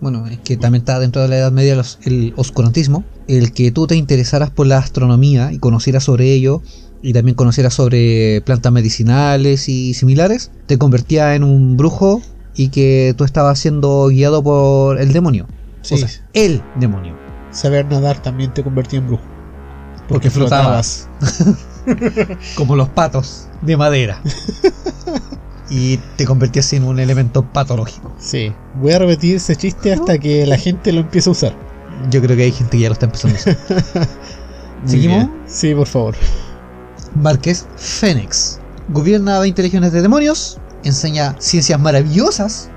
[0.00, 3.70] bueno, es que también está dentro de la Edad Media los- el oscurantismo, el que
[3.70, 6.62] tú te interesaras por la astronomía y conocieras sobre ello
[7.02, 12.22] y también conocieras sobre plantas medicinales y similares, te convertía en un brujo
[12.54, 15.46] y que tú estabas siendo guiado por el demonio.
[15.82, 17.16] Sí, O sea, el demonio.
[17.50, 19.24] saber nadar también te convertía en brujo.
[20.08, 21.08] Porque flotabas.
[22.56, 24.20] Como los patos de madera.
[25.70, 28.12] y te convertías en un elemento patológico.
[28.18, 31.56] Sí, voy a repetir ese chiste hasta que la gente lo empiece a usar.
[32.10, 33.58] Yo creo que hay gente que ya lo está empezando a usar.
[34.86, 35.28] ¿Seguimos?
[35.46, 36.14] Sí, por favor.
[37.14, 38.58] Marqués Fénix.
[38.88, 40.58] Gobierna 20 legiones de demonios.
[40.84, 42.68] Enseña ciencias maravillosas.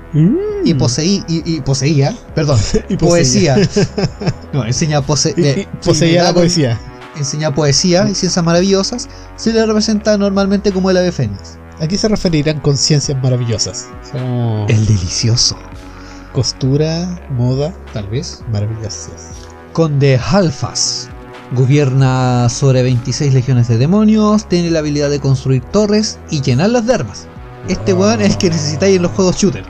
[0.64, 2.16] Y, poseí, y, y poseía.
[2.34, 2.58] Perdón.
[2.58, 2.76] Mm.
[2.92, 3.56] Y poesía.
[4.52, 6.80] no, enseña pose, y eh, poseía la sí, poesía.
[7.16, 9.08] Enseña poesía y ciencias maravillosas.
[9.36, 11.58] Se le representa normalmente como el ave fénix.
[11.80, 13.88] ¿A qué se referirán con ciencias maravillosas?
[14.12, 15.58] Como El delicioso.
[16.32, 18.42] costura, moda, Tal vez.
[18.50, 19.32] maravillosas.
[19.72, 21.10] Conde Halfas.
[21.52, 26.94] Gobierna sobre 26 legiones de demonios, tiene la habilidad de construir torres y llenarlas de
[26.94, 27.26] armas.
[27.68, 28.02] Este Wow.
[28.02, 29.64] weón es el que necesitáis en los juegos shooter.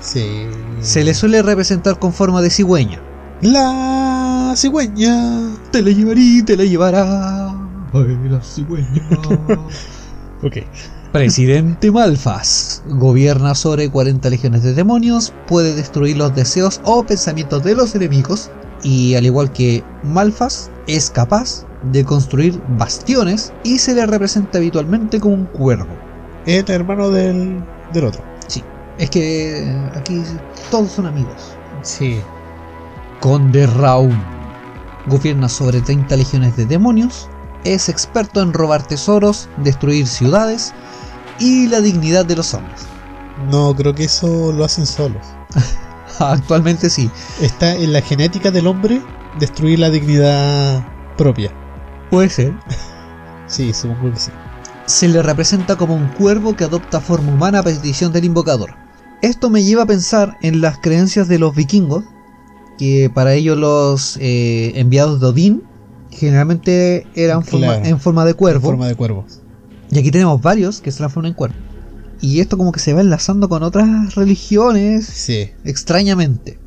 [0.00, 0.46] Sí.
[0.80, 3.00] Se le suele representar con forma de cigüeña.
[3.40, 5.50] La cigüeña.
[5.70, 7.48] Te la llevaré, te la llevará.
[7.92, 9.02] Ay, la cigüeña.
[10.42, 10.58] Ok.
[11.12, 12.82] Presidente Malfas.
[12.86, 18.50] Gobierna sobre 40 legiones de demonios, puede destruir los deseos o pensamientos de los enemigos
[18.82, 25.20] y al igual que Malfas, es capaz de construir bastiones y se le representa habitualmente
[25.20, 25.92] como un cuervo.
[26.46, 27.62] El hermano del,
[27.92, 28.22] del otro.
[28.98, 30.22] Es que aquí
[30.70, 31.56] todos son amigos.
[31.82, 32.20] Sí.
[33.20, 34.16] Conde Raum.
[35.06, 37.28] Gobierna sobre 30 legiones de demonios,
[37.64, 40.72] es experto en robar tesoros, destruir ciudades
[41.38, 42.86] y la dignidad de los hombres.
[43.50, 45.26] No, creo que eso lo hacen solos.
[46.18, 47.10] Actualmente sí.
[47.42, 49.02] Está en la genética del hombre
[49.38, 51.52] destruir la dignidad propia.
[52.10, 52.52] Puede ser.
[53.46, 54.30] Sí, supongo que sí.
[54.86, 58.74] Se le representa como un cuervo que adopta forma humana a petición del invocador.
[59.22, 62.04] Esto me lleva a pensar en las creencias de los vikingos,
[62.78, 65.62] que para ellos los eh, enviados de Odín
[66.10, 68.66] generalmente eran forma- en forma de En cuervo.
[68.68, 69.24] forma de cuervo.
[69.90, 71.56] Y aquí tenemos varios que se transforman en cuervo.
[72.20, 75.50] Y esto como que se va enlazando con otras religiones Sí.
[75.64, 76.58] extrañamente.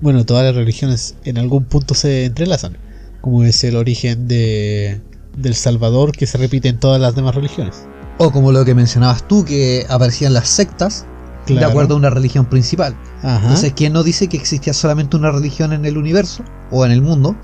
[0.00, 2.76] Bueno, todas las religiones en algún punto se entrelazan.
[3.20, 5.00] Como es el origen de,
[5.36, 7.86] del Salvador que se repite en todas las demás religiones.
[8.18, 11.06] O como lo que mencionabas tú, que aparecían las sectas
[11.46, 12.96] de acuerdo a una religión principal.
[13.22, 13.42] Ajá.
[13.42, 17.02] Entonces, ¿quién no dice que existía solamente una religión en el universo o en el
[17.02, 17.36] mundo?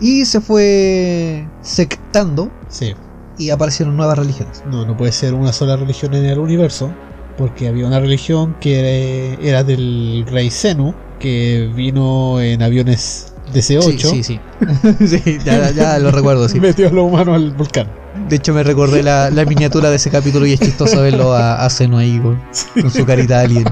[0.00, 2.94] Y se fue sectando Sí.
[3.38, 4.62] y aparecieron nuevas religiones.
[4.70, 6.92] No, no puede ser una sola religión en el universo.
[7.36, 10.94] Porque había una religión que era del rey Zenu.
[11.20, 13.98] Que vino en aviones DC-8.
[13.98, 14.40] Sí, sí, sí.
[15.06, 16.58] Sí, ya, ya lo recuerdo, sí.
[16.58, 17.88] Metió a los humanos al volcán.
[18.28, 21.64] De hecho, me recordé la, la miniatura de ese capítulo y es chistoso verlo a,
[21.64, 22.40] a Zeno ahí con,
[22.80, 23.64] con su carita de alien.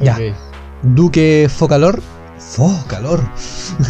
[0.00, 0.14] Ya.
[0.14, 0.36] Ok.
[0.82, 2.02] Duque Focalor.
[2.38, 3.22] Focalor.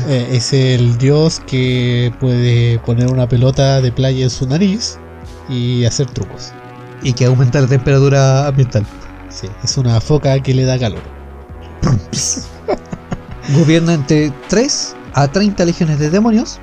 [0.09, 4.99] Eh, es el dios que puede poner una pelota de playa en su nariz
[5.49, 6.53] y hacer trucos.
[7.03, 8.87] Y que aumenta la temperatura ambiental.
[9.29, 11.16] Sí, es una foca que le da calor.
[13.57, 16.61] Gobierna entre 3 a 30 legiones de demonios.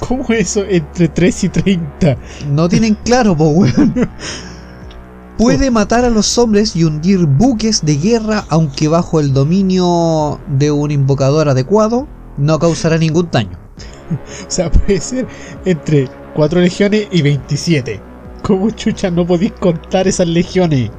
[0.00, 2.16] ¿Cómo eso entre 3 y 30?
[2.50, 3.94] No tienen claro, po, weón.
[5.38, 10.70] Puede matar a los hombres y hundir buques de guerra, aunque bajo el dominio de
[10.70, 12.06] un invocador adecuado,
[12.36, 13.58] no causará ningún daño.
[14.46, 15.26] O sea, puede ser
[15.64, 18.00] entre 4 legiones y 27.
[18.42, 20.90] ¿Cómo chucha no podéis contar esas legiones?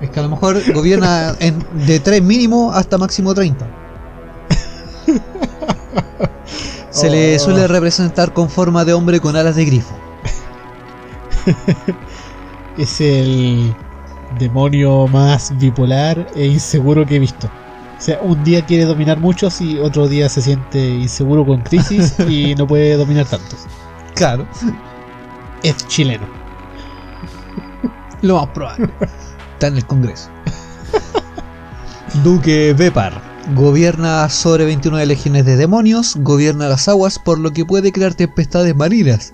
[0.00, 3.66] Es que a lo mejor gobierna en- de 3 mínimo hasta máximo 30.
[6.90, 7.38] Se le Oh.
[7.38, 9.94] suele representar con forma de hombre con alas de grifo.
[12.78, 13.74] Es el
[14.38, 17.48] demonio más bipolar e inseguro que he visto.
[17.98, 22.14] O sea, un día quiere dominar muchos y otro día se siente inseguro con crisis
[22.28, 23.66] y no puede dominar tantos.
[24.14, 24.46] Claro.
[25.64, 26.24] Es chileno.
[28.22, 28.90] Lo más probable.
[29.58, 30.30] Está en el Congreso.
[32.22, 33.20] Duque Bepar.
[33.56, 38.76] Gobierna sobre 29 legiones de demonios, gobierna las aguas, por lo que puede crear tempestades
[38.76, 39.32] marinas.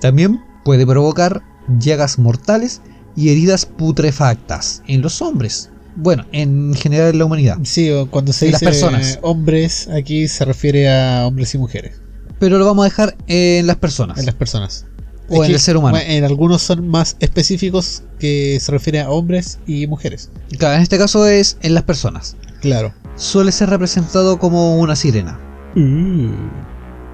[0.00, 1.42] También puede provocar
[1.80, 2.82] llagas mortales
[3.16, 5.70] y heridas putrefactas en los hombres.
[5.96, 7.58] Bueno, en general en la humanidad.
[7.64, 9.18] Sí, cuando se Y las dice personas.
[9.22, 12.00] hombres, aquí se refiere a hombres y mujeres.
[12.38, 14.18] Pero lo vamos a dejar en las personas.
[14.20, 14.86] En las personas.
[15.28, 15.96] O Es en el ser humano.
[15.96, 20.30] bueno, En algunos son más específicos que se refiere a hombres y mujeres.
[20.58, 22.36] Claro, en este caso es en las personas.
[22.60, 22.92] Claro.
[23.16, 25.38] Suele ser representado como una sirena.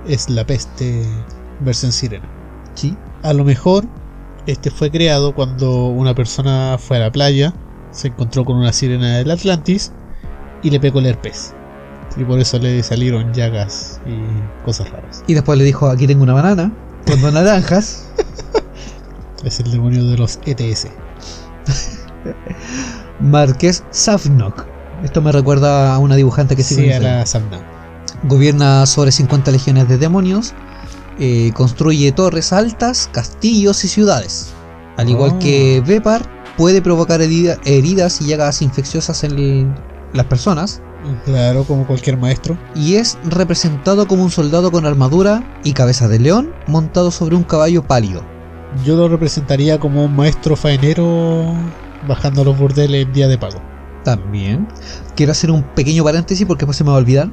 [0.06, 1.02] Es la peste
[1.60, 2.28] versión sirena.
[2.74, 2.96] ¿Sí?
[3.22, 3.84] A lo mejor
[4.46, 7.54] este fue creado cuando una persona fue a la playa,
[7.90, 9.92] se encontró con una sirena del Atlantis
[10.62, 11.54] y le pegó el herpes.
[12.16, 15.24] Y por eso le salieron llagas y cosas raras.
[15.26, 16.72] Y después le dijo, aquí tengo una banana
[17.06, 18.04] con dos naranjas.
[19.44, 20.86] Es el demonio de los ETS.
[23.20, 24.64] Marqués Safnok.
[25.02, 27.24] Esto me recuerda a una dibujante que sí, Sí, a la.
[28.22, 30.54] Gobierna sobre 50 legiones de demonios.
[31.20, 34.48] eh, construye torres altas, castillos y ciudades.
[34.96, 35.38] Al igual Oh.
[35.38, 36.22] que Vepar,
[36.56, 39.74] puede provocar herida- heridas y llagas infecciosas en el-
[40.12, 40.80] las personas.
[41.24, 42.58] Claro, como cualquier maestro.
[42.74, 47.44] Y es representado como un soldado con armadura y cabeza de león montado sobre un
[47.44, 48.24] caballo pálido.
[48.84, 51.54] Yo lo representaría como un maestro faenero
[52.06, 53.62] bajando a los burdeles en día de pago.
[54.04, 54.68] También
[55.14, 57.30] quiero hacer un pequeño paréntesis porque después se me va a olvidar.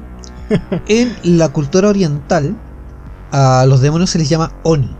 [0.86, 2.56] en la cultura oriental,
[3.30, 4.96] a los demonios se les llama Oni,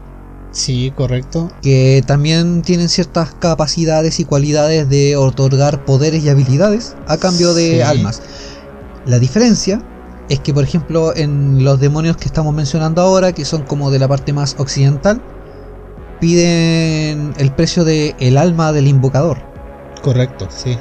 [0.50, 1.50] Sí, correcto.
[1.62, 7.76] que también tienen ciertas capacidades y cualidades de otorgar poderes y habilidades a cambio de
[7.76, 7.80] Sí.
[7.80, 8.22] almas.
[9.06, 9.82] La diferencia
[10.28, 13.98] es que, por ejemplo, en los demonios que estamos mencionando ahora, que son como de
[13.98, 15.20] la parte más occidental,
[16.20, 19.38] piden el precio de el alma del invocador.
[20.02, 20.78] Correcto, sí.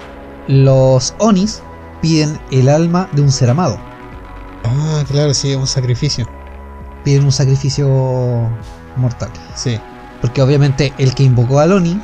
[0.47, 1.61] Los Onis
[2.01, 3.80] piden el alma de un ser amado.
[4.63, 6.28] Ah, claro, sí, un sacrificio.
[7.03, 7.88] Piden un sacrificio
[8.95, 9.30] mortal.
[9.55, 9.80] Sí.
[10.22, 11.99] Porque obviamente el que invocó al Oni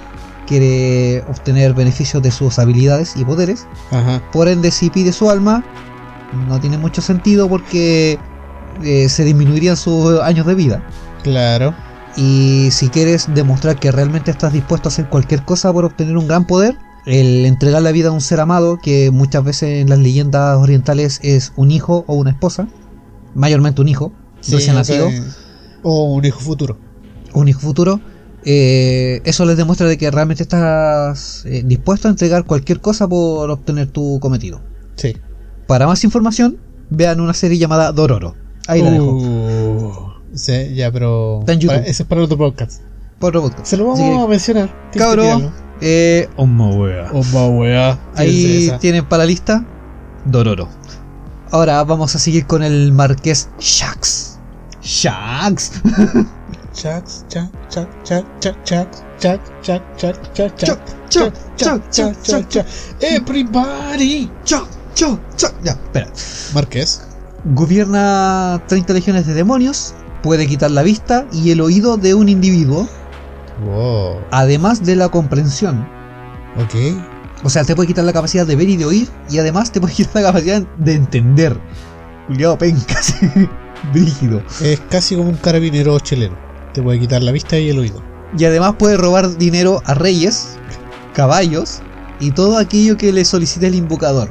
[0.47, 3.67] quiere obtener beneficios de sus habilidades y poderes.
[3.91, 4.21] Ajá.
[4.31, 5.63] Por ende, si pide su alma,
[6.47, 8.19] no tiene mucho sentido porque
[8.83, 10.83] eh, se disminuirían sus años de vida.
[11.23, 11.73] Claro.
[12.15, 16.27] Y si quieres demostrar que realmente estás dispuesto a hacer cualquier cosa por obtener un
[16.27, 16.75] gran poder,
[17.05, 21.19] el entregar la vida a un ser amado, que muchas veces en las leyendas orientales
[21.23, 22.67] es un hijo o una esposa,
[23.35, 24.11] mayormente un hijo,
[24.41, 25.09] Sí, recién nacido,
[25.83, 26.77] O un hijo futuro.
[27.33, 28.01] un hijo futuro,
[28.43, 33.49] eh, eso les demuestra de que realmente estás eh, dispuesto a entregar cualquier cosa por
[33.51, 34.61] obtener tu cometido.
[34.95, 35.15] Sí.
[35.67, 36.57] Para más información,
[36.89, 38.35] vean una serie llamada Dororo.
[38.67, 39.05] Ahí la dejo.
[39.11, 39.93] Uh,
[40.33, 41.39] sí, ya, pero.
[41.41, 41.75] Está en YouTube.
[41.75, 42.81] para- ese es para otro podcast.
[43.19, 43.65] Por otro podcast.
[43.65, 44.89] Se lo vamos que, a mencionar.
[44.91, 45.51] Tirarlo.
[45.81, 47.11] eh, Oma wea.
[47.13, 47.97] Oh.
[48.15, 49.65] Ahí tienen para la lista
[50.25, 50.69] Dororo.
[51.51, 54.39] Ahora vamos a seguir con el Marqués Shax.
[54.81, 55.71] Shax.
[56.73, 58.89] Chax, chac, chac, chac, chac, chac,
[59.19, 62.65] chac, chac, chac, chac, chac, Chuck, chac, chac, chac,
[64.45, 64.67] chac.
[64.97, 65.53] Chuck, Chuck.
[65.63, 66.07] Ya, espera.
[66.55, 67.03] Marqués.
[67.53, 69.93] Gobierna 30 legiones de demonios.
[70.23, 72.89] Puede quitar la vista y el oído de un individuo,
[73.63, 74.17] Wow.
[74.31, 75.87] además de la comprensión.
[76.57, 76.97] Ok.
[77.43, 79.79] O sea, te puede quitar la capacidad de ver y de oír, y además te
[79.79, 81.59] puede quitar la capacidad de entender.
[82.27, 83.13] Juliado pencas.
[83.93, 84.41] Brígido.
[84.61, 86.35] Es casi como un carabinero chelero.
[86.73, 88.01] Te puede quitar la vista y el oído.
[88.35, 90.57] Y además puede robar dinero a reyes,
[91.13, 91.81] caballos
[92.19, 94.29] y todo aquello que le solicite el invocador.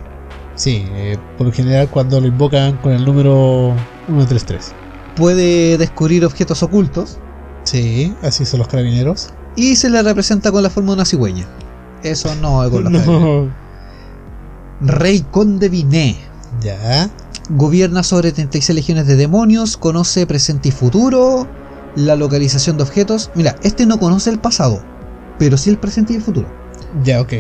[0.57, 3.77] Sí, eh, por lo general cuando lo invocan con el número
[4.07, 4.75] 133.
[5.15, 7.19] Puede descubrir objetos ocultos
[7.65, 9.29] Sí, así son los carabineros.
[9.57, 11.47] y se le representa con la forma de una cigüeña.
[12.03, 12.93] Eso no es con.
[12.93, 13.51] No.
[14.81, 16.17] Rey Conde Biné.
[16.61, 17.11] Ya.
[17.51, 21.47] Gobierna sobre 36 legiones de demonios, conoce presente y futuro,
[21.97, 23.31] la localización de objetos.
[23.35, 24.83] Mira, este no conoce el pasado,
[25.39, 26.49] pero sí el presente y el futuro.
[27.05, 27.33] Ya, ok.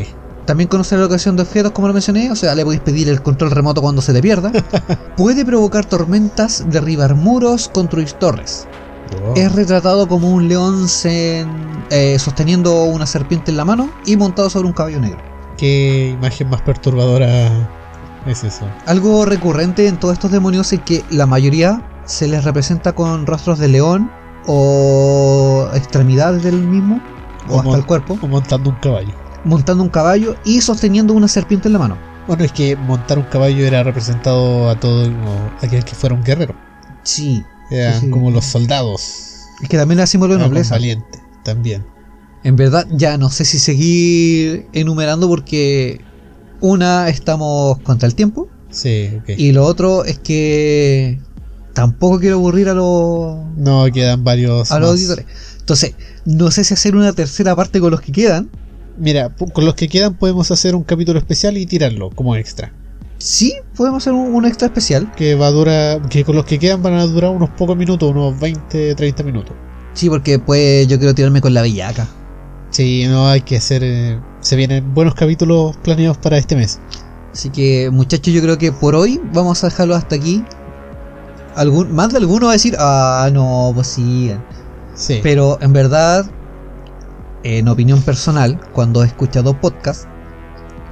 [0.46, 3.20] También conoce la localización de objetos, como lo mencioné, o sea, le podéis pedir el
[3.20, 4.52] control remoto cuando se le pierda.
[5.16, 8.68] Puede provocar tormentas, derribar muros, construir torres.
[9.20, 9.34] Wow.
[9.36, 14.48] Es retratado como un león sen- eh, sosteniendo una serpiente en la mano y montado
[14.50, 15.18] sobre un caballo negro.
[15.56, 17.48] Qué imagen más perturbadora
[18.26, 18.66] es eso.
[18.86, 23.58] Algo recurrente en todos estos demonios es que la mayoría se les representa con rostros
[23.58, 24.10] de león
[24.46, 27.00] o extremidades del mismo,
[27.46, 29.14] o Como- hasta el cuerpo, O montando un caballo.
[29.46, 31.96] Montando un caballo y sosteniendo una serpiente en la mano.
[32.26, 35.08] Bueno, es que montar un caballo era representado a todo
[35.62, 36.54] aquel que fuera un guerrero.
[37.04, 38.10] Sí, Eran Sí, sí.
[38.10, 39.00] como los soldados.
[39.62, 40.74] es que también era símbolo de nobleza.
[40.74, 41.84] valiente, también.
[42.44, 46.00] En verdad, ya no sé si seguir enumerando porque
[46.60, 49.30] una, estamos contra el tiempo Sí, ok.
[49.36, 51.18] Y lo otro es que
[51.74, 54.70] tampoco quiero aburrir a los, No, quedan varios.
[54.72, 55.26] a los auditores.
[55.60, 55.94] Entonces,
[56.24, 58.50] no sé si hacer una tercera parte con los que quedan.
[58.98, 62.72] Mira, con los que quedan podemos hacer un capítulo especial y tirarlo como extra.
[63.18, 65.12] Sí, podemos hacer un, un extra especial.
[65.16, 66.08] Que va a durar.
[66.08, 69.54] Que con los que quedan van a durar unos pocos minutos, unos 20, 30 minutos.
[69.94, 72.06] Sí, porque pues yo quiero tirarme con la bellaca.
[72.70, 73.82] Sí, no hay que hacer.
[73.84, 76.78] eh, se vienen buenos capítulos planeados para este mes.
[77.32, 80.44] Así que, muchachos, yo creo que por hoy vamos a dejarlo hasta aquí.
[81.54, 84.44] Algún, más de alguno va a decir, ah, no, pues sigan.
[84.94, 85.20] Sí.
[85.22, 86.26] Pero en verdad,
[87.46, 90.06] en opinión personal, cuando he escuchado podcast,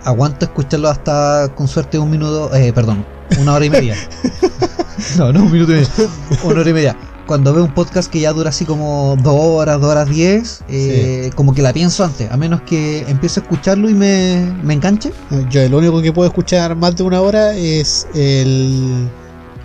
[0.05, 3.05] aguanto escucharlo hasta con suerte un minuto, eh, perdón,
[3.41, 3.97] una hora y media.
[5.19, 5.89] no, no, un minuto y medio,
[6.45, 6.97] una hora y media.
[7.27, 11.33] Cuando veo un podcast que ya dura así como dos horas, dos horas diez, eh,
[11.35, 15.13] como que la pienso antes, a menos que empiece a escucharlo y me, me enganche.
[15.51, 19.09] Yo el único que puedo escuchar más de una hora es el,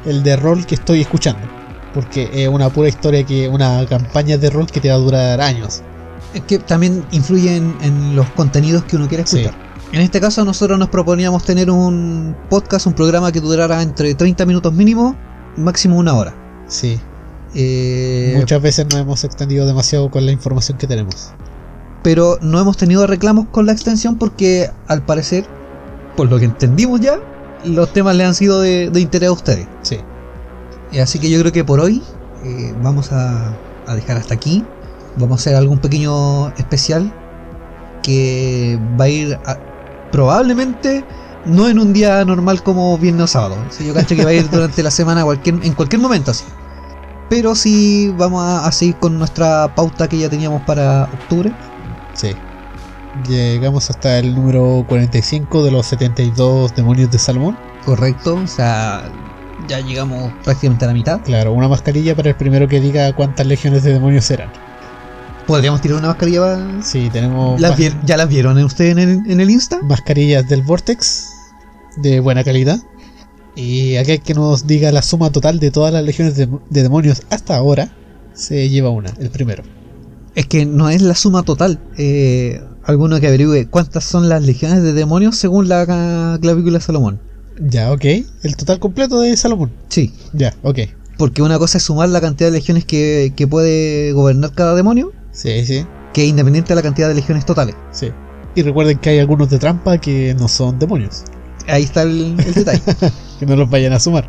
[0.05, 1.41] el de rol que estoy escuchando.
[1.93, 3.47] Porque es una pura historia que.
[3.49, 5.83] una campaña de rol que te va a durar años.
[6.33, 9.39] Es que también influye en, los contenidos que uno quiere Sí.
[9.39, 9.59] escuchar.
[9.91, 14.45] En este caso nosotros nos proponíamos tener un podcast, un programa que durara entre 30
[14.45, 15.15] minutos mínimo,
[15.57, 16.35] máximo una hora.
[16.67, 16.99] Sí.
[17.55, 21.31] Eh, Muchas veces nos hemos extendido demasiado con la información que tenemos.
[22.03, 25.45] pero no hemos tenido reclamos con la extensión porque al parecer,
[26.15, 27.19] por lo que entendimos ya,
[27.65, 29.67] los temas le han sido de, de interés a ustedes.
[29.81, 29.97] Sí.
[30.91, 32.01] Y Así que yo creo que por hoy
[32.45, 33.53] eh, vamos a,
[33.87, 34.63] a dejar hasta aquí.
[35.19, 37.13] Vamos a hacer algún pequeño especial
[38.03, 39.57] que va a ir a-
[40.11, 41.03] probablemente
[41.45, 43.57] no en un día normal como viernes o sábado.
[43.79, 46.45] Yo cacho que va a ir durante la semana cualquier, en cualquier momento así.
[47.29, 51.51] Pero sí vamos a, a seguir con nuestra pauta que ya teníamos para octubre.
[52.13, 52.35] Sí.
[53.27, 57.57] Llegamos hasta el número 45 de los 72 demonios de Salomón.
[57.85, 58.35] Correcto.
[58.35, 59.03] O sea,
[59.67, 61.21] ya llegamos prácticamente a la mitad.
[61.21, 64.49] Claro, una mascarilla para el primero que diga cuántas legiones de demonios eran.
[65.49, 66.41] Podríamos tirar una mascarilla.
[66.41, 69.81] para- Sí, tenemos ¿Las mas- vi- ¿Ya las vieron ustedes en el, en el Insta?
[69.81, 71.27] mascarillas del Vortex
[71.97, 72.79] de buena calidad.
[73.55, 77.23] Y aquel que nos diga la suma total de todas las legiones de, de demonios
[77.29, 77.89] hasta ahora
[78.33, 79.63] se lleva una, el primero.
[80.35, 81.79] Es que no es la suma total.
[81.97, 86.83] Eh, alguno que averigüe cuántas son las legiones de demonios según la ca- clavícula de
[86.85, 87.19] Salomón.
[87.59, 88.05] Ya, ok.
[88.43, 89.71] El total completo de Salomón.
[89.89, 90.79] Sí, Ya, ok.
[91.17, 95.11] porque una cosa es sumar la cantidad de legiones que, que puede gobernar cada demonio,
[95.41, 97.75] Sí, sí, que es independiente de la cantidad de legiones totales.
[97.91, 98.11] sí.
[98.55, 101.23] Y recuerden que hay algunos de trampa que no son demonios.
[101.67, 102.81] Ahí está el, el detalle.
[103.39, 104.27] Que no los vayan a sumar.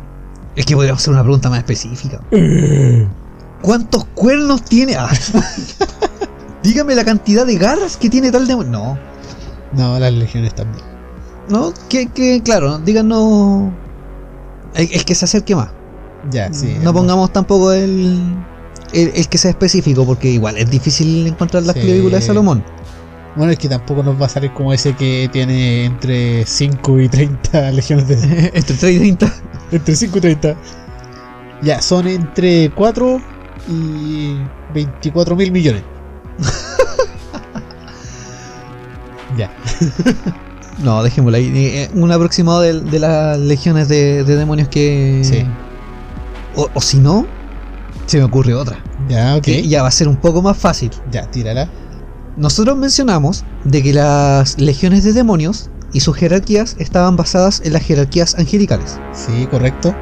[0.55, 2.21] es que podríamos hacer una pregunta más específica.
[3.61, 4.95] ¿Cuántos cuernos tiene?
[4.95, 5.09] Ah.
[6.63, 8.71] Dígame la cantidad de garras que tiene tal demonio.
[8.71, 8.97] No,
[9.73, 10.85] No, las legiones también.
[11.49, 13.71] no, que, que claro, díganos.
[14.75, 15.69] El que se acerque más.
[16.29, 16.75] Ya, sí.
[16.83, 18.21] no pongamos tampoco el,
[18.93, 21.81] el, el que sea específico, porque igual es difícil encontrar las Sí.
[21.81, 22.63] clavículas de Salomón.
[23.35, 27.09] Bueno, es que tampoco nos va a salir como ese que tiene entre 5 y
[27.09, 28.15] 30 legiones de...
[28.53, 29.33] Entre 3 y 30.
[29.71, 30.55] entre 5 y 30.
[31.61, 33.21] Ya, son entre 4
[33.69, 34.35] y
[34.73, 35.83] 24 mil millones.
[39.37, 39.51] ya,
[40.83, 41.51] No, dejémoslo ahí.
[41.55, 45.21] Eh, Un aproximado de, de las legiones de, de demonios que.
[45.23, 45.45] Sí.
[46.55, 47.25] O, o si no,
[48.05, 48.77] se me ocurre otra.
[49.07, 49.41] ya, ok.
[49.43, 50.91] Que ya va a ser un poco más fácil.
[51.11, 51.69] Ya, tírala.
[52.37, 57.83] Nosotros mencionamos de que las legiones de demonios y sus jerarquías estaban basadas en las
[57.83, 58.97] jerarquías angelicales.
[59.13, 59.93] Sí, correcto.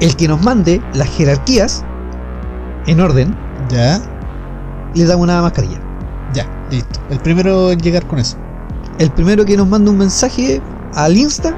[0.00, 1.84] El que nos mande las jerarquías
[2.86, 3.34] en orden
[3.70, 4.00] Ya,
[4.94, 5.80] le da una mascarilla.
[6.34, 7.00] ya, listo.
[7.10, 8.36] El primero en llegar con eso.
[8.98, 10.60] El primero que nos manda un mensaje
[10.94, 11.54] al Insta,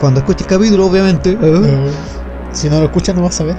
[0.00, 1.90] cuando escuche el capítulo, obviamente, ¿eh?
[2.56, 3.56] Si no lo escuchas, no vas a ver.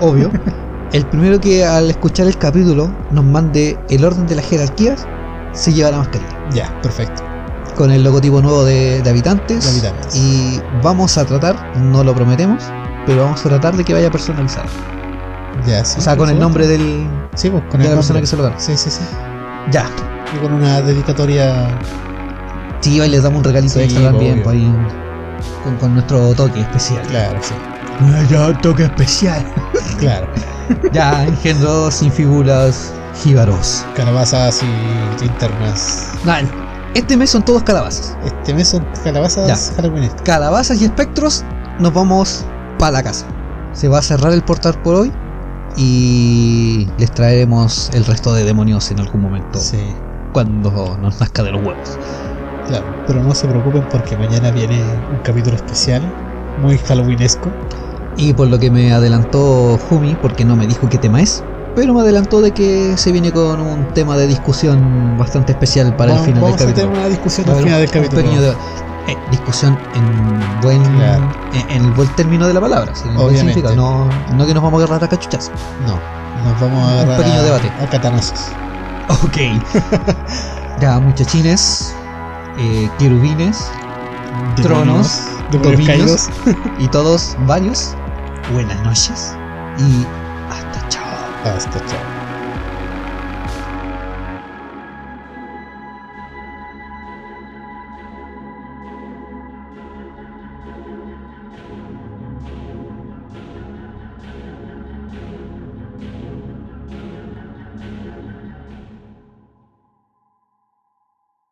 [0.00, 0.30] obvio.
[0.92, 5.06] El primero que al escuchar el capítulo nos mande el orden de las jerarquías,
[5.52, 6.30] se lleva la mascarilla.
[6.52, 7.22] Ya, perfecto.
[7.76, 9.64] Con el logotipo nuevo de, de habitantes.
[9.64, 10.14] De habitantes.
[10.14, 12.62] Y vamos a tratar, no lo prometemos,
[13.06, 14.68] pero vamos a tratar de que vaya personalizado.
[15.66, 15.98] Ya, sí.
[15.98, 18.36] O sea, con el nombre del, Sí, pues, con de el la persona que se
[18.36, 18.52] lo da.
[18.58, 19.00] Sí, sí, sí.
[19.70, 19.86] Ya.
[20.36, 21.68] Y con una dedicatoria.
[22.80, 24.42] Sí, ahí les damos un regalito Sí, extra también, obvio.
[24.44, 24.74] pues, ahí,
[25.64, 27.00] con, con nuestro toque especial.
[27.06, 27.54] Claro, sí.
[28.28, 29.44] Ya, toque especial.
[29.98, 30.26] Claro.
[30.92, 32.92] Ya, engendros sin figuras,
[33.22, 33.86] jíbaros.
[33.94, 36.08] Calabazas y linternas.
[36.24, 36.40] Nah,
[36.94, 38.16] este mes son todos calabazas.
[38.24, 39.74] Este mes son calabazas Ya.
[39.76, 40.22] halloweenescas.
[40.22, 41.44] Calabazas y espectros,
[41.78, 42.44] nos vamos
[42.78, 43.26] para la casa.
[43.74, 45.12] Se va a cerrar el portal por hoy
[45.76, 49.94] y les traeremos el resto de demonios en algún momento Sí.
[50.32, 51.98] cuando nos nazca de los huevos.
[52.66, 56.02] Claro, pero no se preocupen porque mañana viene un capítulo especial,
[56.60, 57.50] muy halloweenesco.
[58.16, 61.44] Y por lo que me adelantó Fumi, porque no me dijo qué tema es,
[61.74, 66.12] pero me adelantó de que se viene con un tema de discusión bastante especial para
[66.12, 66.88] Vamos- el final vamos del a capítulo.
[66.92, 68.22] tener una discusión a al final un- del un capítulo.
[68.22, 68.52] pequeño.
[69.08, 71.34] Eh, discusión en buen Claro.
[71.52, 73.38] en, en el buen término de la palabra, en buen Obviamente.
[73.54, 75.50] significado, no, no que nos vamos a agarrar a cachuchas.
[75.84, 75.98] No,
[76.44, 77.72] nos vamos a Un agarrar pequeño a, debate.
[77.80, 78.52] a catanazos.
[79.08, 79.38] Ok.
[80.80, 81.92] ya, muchachines,
[82.58, 83.72] eh, querubines
[84.62, 86.28] Tronos, demonios dominios.
[86.46, 86.66] caídos.
[86.78, 87.96] y todos varios,
[88.50, 89.36] buenas noches
[89.78, 90.06] y
[90.50, 91.32] hasta chao.
[91.44, 92.11] Hasta chao.